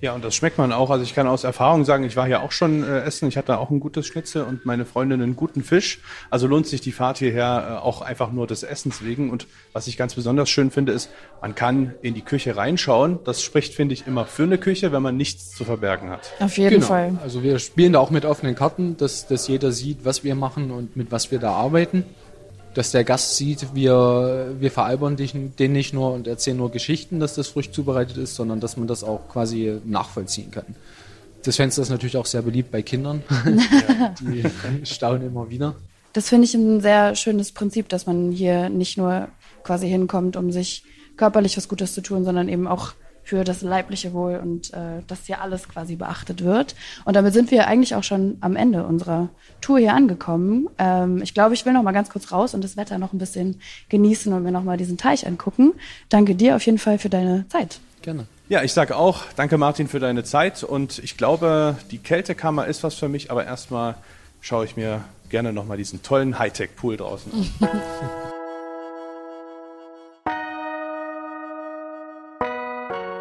Ja, 0.00 0.14
und 0.14 0.24
das 0.24 0.34
schmeckt 0.34 0.56
man 0.56 0.72
auch. 0.72 0.88
Also 0.88 1.04
ich 1.04 1.14
kann 1.14 1.26
aus 1.26 1.44
Erfahrung 1.44 1.84
sagen, 1.84 2.04
ich 2.04 2.16
war 2.16 2.26
hier 2.26 2.42
auch 2.42 2.52
schon 2.52 2.82
äh, 2.82 3.00
essen. 3.00 3.28
Ich 3.28 3.36
hatte 3.36 3.58
auch 3.58 3.70
ein 3.70 3.80
gutes 3.80 4.06
Schnitzel 4.06 4.42
und 4.42 4.64
meine 4.64 4.86
Freundin 4.86 5.20
einen 5.20 5.36
guten 5.36 5.62
Fisch. 5.62 6.00
Also 6.30 6.46
lohnt 6.46 6.66
sich 6.66 6.80
die 6.80 6.92
Fahrt 6.92 7.18
hierher 7.18 7.80
äh, 7.82 7.84
auch 7.84 8.00
einfach 8.00 8.32
nur 8.32 8.46
des 8.46 8.62
Essens 8.62 9.04
wegen. 9.04 9.28
Und 9.28 9.46
was 9.74 9.86
ich 9.86 9.98
ganz 9.98 10.14
besonders 10.14 10.48
schön 10.48 10.70
finde, 10.70 10.92
ist, 10.92 11.10
man 11.42 11.54
kann 11.54 11.94
in 12.00 12.14
die 12.14 12.22
Küche 12.22 12.56
reinschauen. 12.56 13.18
Das 13.24 13.42
spricht, 13.42 13.74
finde 13.74 13.92
ich, 13.92 14.06
immer 14.06 14.24
für 14.24 14.44
eine 14.44 14.56
Küche, 14.56 14.90
wenn 14.90 15.02
man 15.02 15.18
nichts 15.18 15.50
zu 15.50 15.64
verbergen 15.64 16.08
hat. 16.08 16.32
Auf 16.40 16.56
jeden 16.56 16.76
genau. 16.76 16.86
Fall. 16.86 17.18
Also 17.22 17.42
wir 17.42 17.58
spielen 17.58 17.92
da 17.92 17.98
auch 17.98 18.10
mit 18.10 18.24
offenen 18.24 18.54
Karten, 18.54 18.96
dass, 18.96 19.26
dass 19.26 19.48
jeder 19.48 19.70
sieht, 19.70 20.06
was 20.06 20.24
wir 20.24 20.34
machen 20.34 20.70
und 20.70 20.96
mit 20.96 21.12
was 21.12 21.30
wir 21.30 21.38
da 21.38 21.52
arbeiten 21.52 22.04
dass 22.74 22.92
der 22.92 23.04
Gast 23.04 23.36
sieht, 23.36 23.74
wir, 23.74 24.54
wir 24.58 24.70
veralbern 24.70 25.16
den 25.16 25.72
nicht 25.72 25.92
nur 25.92 26.12
und 26.12 26.26
erzählen 26.26 26.56
nur 26.56 26.70
Geschichten, 26.70 27.18
dass 27.18 27.34
das 27.34 27.48
frisch 27.48 27.70
zubereitet 27.70 28.16
ist, 28.16 28.36
sondern 28.36 28.60
dass 28.60 28.76
man 28.76 28.86
das 28.86 29.02
auch 29.02 29.28
quasi 29.28 29.80
nachvollziehen 29.84 30.50
kann. 30.50 30.76
Das 31.42 31.56
Fenster 31.56 31.82
ist 31.82 31.88
natürlich 31.88 32.16
auch 32.16 32.26
sehr 32.26 32.42
beliebt 32.42 32.70
bei 32.70 32.82
Kindern. 32.82 33.22
die 34.20 34.44
staunen 34.84 35.26
immer 35.26 35.50
wieder. 35.50 35.74
Das 36.12 36.28
finde 36.28 36.44
ich 36.44 36.54
ein 36.54 36.80
sehr 36.80 37.14
schönes 37.14 37.52
Prinzip, 37.52 37.88
dass 37.88 38.06
man 38.06 38.30
hier 38.30 38.68
nicht 38.68 38.98
nur 38.98 39.28
quasi 39.62 39.88
hinkommt, 39.88 40.36
um 40.36 40.50
sich 40.52 40.84
körperlich 41.16 41.56
was 41.56 41.68
Gutes 41.68 41.94
zu 41.94 42.02
tun, 42.02 42.24
sondern 42.24 42.48
eben 42.48 42.66
auch 42.66 42.92
für 43.30 43.44
das 43.44 43.62
leibliche 43.62 44.12
Wohl 44.12 44.40
und 44.42 44.74
äh, 44.74 45.02
dass 45.06 45.26
hier 45.26 45.40
alles 45.40 45.68
quasi 45.68 45.94
beachtet 45.94 46.42
wird. 46.42 46.74
Und 47.04 47.14
damit 47.14 47.32
sind 47.32 47.52
wir 47.52 47.68
eigentlich 47.68 47.94
auch 47.94 48.02
schon 48.02 48.36
am 48.40 48.56
Ende 48.56 48.84
unserer 48.84 49.28
Tour 49.60 49.78
hier 49.78 49.94
angekommen. 49.94 50.68
Ähm, 50.78 51.22
ich 51.22 51.32
glaube, 51.32 51.54
ich 51.54 51.64
will 51.64 51.72
noch 51.72 51.84
mal 51.84 51.92
ganz 51.92 52.10
kurz 52.10 52.32
raus 52.32 52.54
und 52.54 52.64
das 52.64 52.76
Wetter 52.76 52.98
noch 52.98 53.12
ein 53.12 53.20
bisschen 53.20 53.60
genießen 53.88 54.32
und 54.32 54.42
mir 54.42 54.50
noch 54.50 54.64
mal 54.64 54.76
diesen 54.76 54.98
Teich 54.98 55.28
angucken. 55.28 55.74
Danke 56.08 56.34
dir 56.34 56.56
auf 56.56 56.66
jeden 56.66 56.78
Fall 56.78 56.98
für 56.98 57.08
deine 57.08 57.44
Zeit. 57.48 57.78
Gerne. 58.02 58.26
Ja, 58.48 58.64
ich 58.64 58.72
sage 58.72 58.96
auch, 58.96 59.22
danke 59.36 59.58
Martin 59.58 59.86
für 59.86 60.00
deine 60.00 60.24
Zeit 60.24 60.64
und 60.64 60.98
ich 60.98 61.16
glaube, 61.16 61.76
die 61.92 61.98
Kältekammer 61.98 62.66
ist 62.66 62.82
was 62.82 62.96
für 62.96 63.08
mich, 63.08 63.30
aber 63.30 63.44
erstmal 63.44 63.94
schaue 64.40 64.64
ich 64.64 64.76
mir 64.76 65.04
gerne 65.28 65.52
noch 65.52 65.66
mal 65.66 65.76
diesen 65.76 66.02
tollen 66.02 66.36
Hightech-Pool 66.36 66.96
draußen 66.96 67.30
an. 67.60 67.68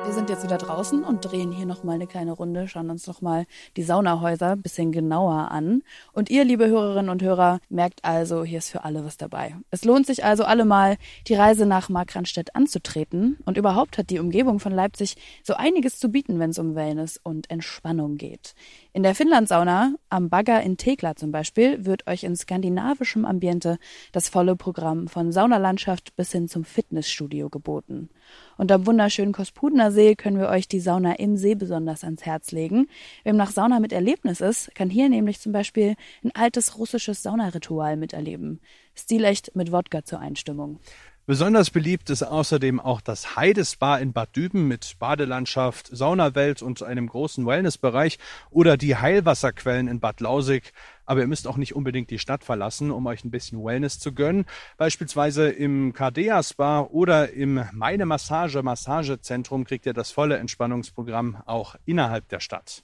Wir 0.09 0.15
sind 0.15 0.31
jetzt 0.31 0.43
wieder 0.43 0.57
draußen 0.57 1.03
und 1.03 1.21
drehen 1.21 1.51
hier 1.51 1.67
nochmal 1.67 1.93
eine 1.93 2.07
kleine 2.07 2.31
Runde, 2.31 2.67
schauen 2.67 2.89
uns 2.89 3.05
nochmal 3.05 3.45
die 3.77 3.83
Saunahäuser 3.83 4.53
ein 4.53 4.61
bisschen 4.63 4.91
genauer 4.91 5.51
an. 5.51 5.83
Und 6.13 6.31
ihr, 6.31 6.43
liebe 6.45 6.65
Hörerinnen 6.65 7.11
und 7.11 7.21
Hörer, 7.21 7.59
merkt 7.69 8.03
also, 8.03 8.43
hier 8.43 8.57
ist 8.57 8.71
für 8.71 8.83
alle 8.83 9.05
was 9.05 9.17
dabei. 9.17 9.55
Es 9.69 9.85
lohnt 9.85 10.07
sich 10.07 10.25
also 10.25 10.45
allemal, 10.45 10.97
die 11.27 11.35
Reise 11.35 11.67
nach 11.67 11.89
Markranstädt 11.89 12.55
anzutreten. 12.55 13.37
Und 13.45 13.55
überhaupt 13.55 13.99
hat 13.99 14.09
die 14.09 14.17
Umgebung 14.17 14.59
von 14.59 14.71
Leipzig 14.71 15.15
so 15.43 15.53
einiges 15.53 15.99
zu 15.99 16.09
bieten, 16.09 16.39
wenn 16.39 16.49
es 16.49 16.57
um 16.57 16.73
Wellness 16.73 17.19
und 17.21 17.47
Entspannung 17.51 18.17
geht. 18.17 18.55
In 18.99 19.03
der 19.03 19.15
Finnlandsauna 19.15 19.95
am 20.09 20.27
Bagger 20.27 20.61
in 20.61 20.75
Thekla 20.75 21.15
zum 21.15 21.31
Beispiel 21.31 21.85
wird 21.85 22.05
euch 22.05 22.25
in 22.25 22.35
skandinavischem 22.35 23.23
Ambiente 23.23 23.77
das 24.11 24.27
volle 24.27 24.57
Programm 24.57 25.07
von 25.07 25.31
Saunalandschaft 25.31 26.17
bis 26.17 26.33
hin 26.33 26.49
zum 26.49 26.65
Fitnessstudio 26.65 27.49
geboten. 27.49 28.09
Und 28.57 28.73
am 28.73 28.85
wunderschönen 28.85 29.31
Kospudener 29.31 29.93
See 29.93 30.15
können 30.15 30.37
wir 30.37 30.49
euch 30.49 30.67
die 30.67 30.81
Sauna 30.81 31.13
im 31.13 31.37
See 31.37 31.55
besonders 31.55 32.03
ans 32.03 32.25
Herz 32.25 32.51
legen. 32.51 32.89
Wem 33.23 33.37
nach 33.37 33.51
Sauna 33.51 33.79
mit 33.79 33.93
Erlebnis 33.93 34.41
ist, 34.41 34.75
kann 34.75 34.89
hier 34.89 35.07
nämlich 35.07 35.39
zum 35.39 35.53
Beispiel 35.53 35.95
ein 36.21 36.35
altes 36.35 36.77
russisches 36.77 37.23
Saunaritual 37.23 37.95
miterleben. 37.95 38.59
Stilecht 38.95 39.55
mit 39.55 39.71
Wodka 39.71 40.03
zur 40.03 40.19
Einstimmung. 40.19 40.81
Besonders 41.29 41.69
beliebt 41.69 42.09
ist 42.09 42.23
außerdem 42.23 42.79
auch 42.79 43.01
das 43.01 43.35
Heidespa 43.35 43.99
in 43.99 44.13
Bad 44.13 44.35
Düben 44.35 44.67
mit 44.67 44.95
Badelandschaft, 44.97 45.87
Saunawelt 45.95 46.63
und 46.63 46.81
einem 46.81 47.05
großen 47.05 47.45
Wellnessbereich 47.45 48.17
oder 48.49 48.77
die 48.77 48.95
Heilwasserquellen 48.95 49.87
in 49.87 49.99
Bad 49.99 50.21
Lausig. 50.21 50.73
Aber 51.05 51.19
ihr 51.19 51.27
müsst 51.27 51.45
auch 51.45 51.57
nicht 51.57 51.75
unbedingt 51.75 52.09
die 52.09 52.17
Stadt 52.17 52.43
verlassen, 52.43 52.89
um 52.89 53.05
euch 53.05 53.23
ein 53.23 53.29
bisschen 53.29 53.63
Wellness 53.63 53.99
zu 53.99 54.11
gönnen. 54.11 54.45
Beispielsweise 54.77 55.49
im 55.49 55.93
Cardea 55.93 56.41
Spa 56.41 56.81
oder 56.81 57.31
im 57.31 57.63
Meine 57.73 58.07
Massage 58.07 58.63
Massagezentrum 58.63 59.65
kriegt 59.65 59.85
ihr 59.85 59.93
das 59.93 60.09
volle 60.09 60.37
Entspannungsprogramm 60.37 61.43
auch 61.45 61.75
innerhalb 61.85 62.27
der 62.29 62.39
Stadt. 62.39 62.81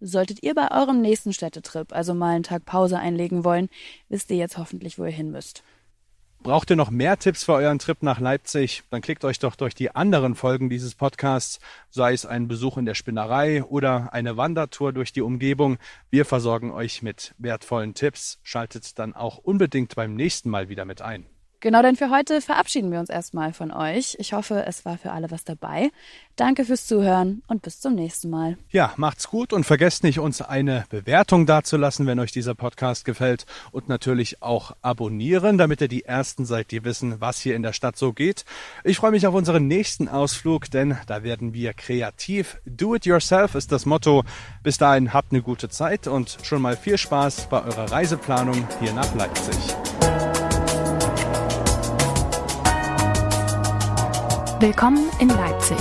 Solltet 0.00 0.42
ihr 0.42 0.54
bei 0.54 0.70
eurem 0.70 1.00
nächsten 1.00 1.32
Städtetrip 1.32 1.94
also 1.94 2.12
mal 2.12 2.34
einen 2.34 2.42
Tag 2.42 2.66
Pause 2.66 2.98
einlegen 2.98 3.42
wollen, 3.42 3.70
wisst 4.10 4.30
ihr 4.30 4.36
jetzt 4.36 4.58
hoffentlich, 4.58 4.98
wo 4.98 5.06
ihr 5.06 5.10
hin 5.10 5.30
müsst. 5.30 5.62
Braucht 6.42 6.70
ihr 6.70 6.76
noch 6.76 6.90
mehr 6.90 7.18
Tipps 7.18 7.44
für 7.44 7.52
euren 7.52 7.78
Trip 7.78 8.02
nach 8.02 8.18
Leipzig? 8.18 8.82
Dann 8.88 9.02
klickt 9.02 9.26
euch 9.26 9.38
doch 9.38 9.56
durch 9.56 9.74
die 9.74 9.94
anderen 9.94 10.34
Folgen 10.34 10.70
dieses 10.70 10.94
Podcasts, 10.94 11.60
sei 11.90 12.14
es 12.14 12.24
ein 12.24 12.48
Besuch 12.48 12.78
in 12.78 12.86
der 12.86 12.94
Spinnerei 12.94 13.62
oder 13.62 14.14
eine 14.14 14.38
Wandertour 14.38 14.94
durch 14.94 15.12
die 15.12 15.20
Umgebung. 15.20 15.76
Wir 16.08 16.24
versorgen 16.24 16.70
euch 16.70 17.02
mit 17.02 17.34
wertvollen 17.36 17.92
Tipps. 17.92 18.38
Schaltet 18.42 18.98
dann 18.98 19.14
auch 19.14 19.36
unbedingt 19.36 19.94
beim 19.94 20.14
nächsten 20.14 20.48
Mal 20.48 20.70
wieder 20.70 20.86
mit 20.86 21.02
ein. 21.02 21.26
Genau, 21.62 21.82
denn 21.82 21.94
für 21.94 22.08
heute 22.08 22.40
verabschieden 22.40 22.90
wir 22.90 23.00
uns 23.00 23.10
erstmal 23.10 23.52
von 23.52 23.70
euch. 23.70 24.16
Ich 24.18 24.32
hoffe, 24.32 24.64
es 24.66 24.86
war 24.86 24.96
für 24.96 25.12
alle 25.12 25.30
was 25.30 25.44
dabei. 25.44 25.90
Danke 26.34 26.64
fürs 26.64 26.86
Zuhören 26.86 27.42
und 27.48 27.60
bis 27.60 27.80
zum 27.80 27.94
nächsten 27.94 28.30
Mal. 28.30 28.56
Ja, 28.70 28.94
macht's 28.96 29.28
gut 29.28 29.52
und 29.52 29.64
vergesst 29.64 30.02
nicht, 30.02 30.20
uns 30.20 30.40
eine 30.40 30.86
Bewertung 30.88 31.44
dazulassen, 31.44 32.06
wenn 32.06 32.18
euch 32.18 32.32
dieser 32.32 32.54
Podcast 32.54 33.04
gefällt 33.04 33.44
und 33.72 33.90
natürlich 33.90 34.40
auch 34.40 34.74
abonnieren, 34.80 35.58
damit 35.58 35.82
ihr 35.82 35.88
die 35.88 36.06
Ersten 36.06 36.46
seid, 36.46 36.70
die 36.70 36.82
wissen, 36.82 37.20
was 37.20 37.40
hier 37.40 37.56
in 37.56 37.62
der 37.62 37.74
Stadt 37.74 37.98
so 37.98 38.14
geht. 38.14 38.46
Ich 38.82 38.96
freue 38.96 39.10
mich 39.10 39.26
auf 39.26 39.34
unseren 39.34 39.66
nächsten 39.66 40.08
Ausflug, 40.08 40.70
denn 40.70 40.96
da 41.08 41.22
werden 41.22 41.52
wir 41.52 41.74
kreativ. 41.74 42.56
Do 42.64 42.94
it 42.94 43.04
yourself 43.04 43.54
ist 43.54 43.70
das 43.70 43.84
Motto. 43.84 44.24
Bis 44.62 44.78
dahin 44.78 45.12
habt 45.12 45.32
eine 45.32 45.42
gute 45.42 45.68
Zeit 45.68 46.06
und 46.06 46.38
schon 46.42 46.62
mal 46.62 46.78
viel 46.78 46.96
Spaß 46.96 47.50
bei 47.50 47.62
eurer 47.62 47.92
Reiseplanung 47.92 48.66
hier 48.80 48.94
nach 48.94 49.14
Leipzig. 49.14 49.58
Willkommen 54.60 55.08
in 55.20 55.30
Leipzig, 55.30 55.78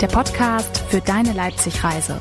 der 0.00 0.06
Podcast 0.06 0.78
für 0.88 1.02
deine 1.02 1.34
Leipzig-Reise. 1.34 2.18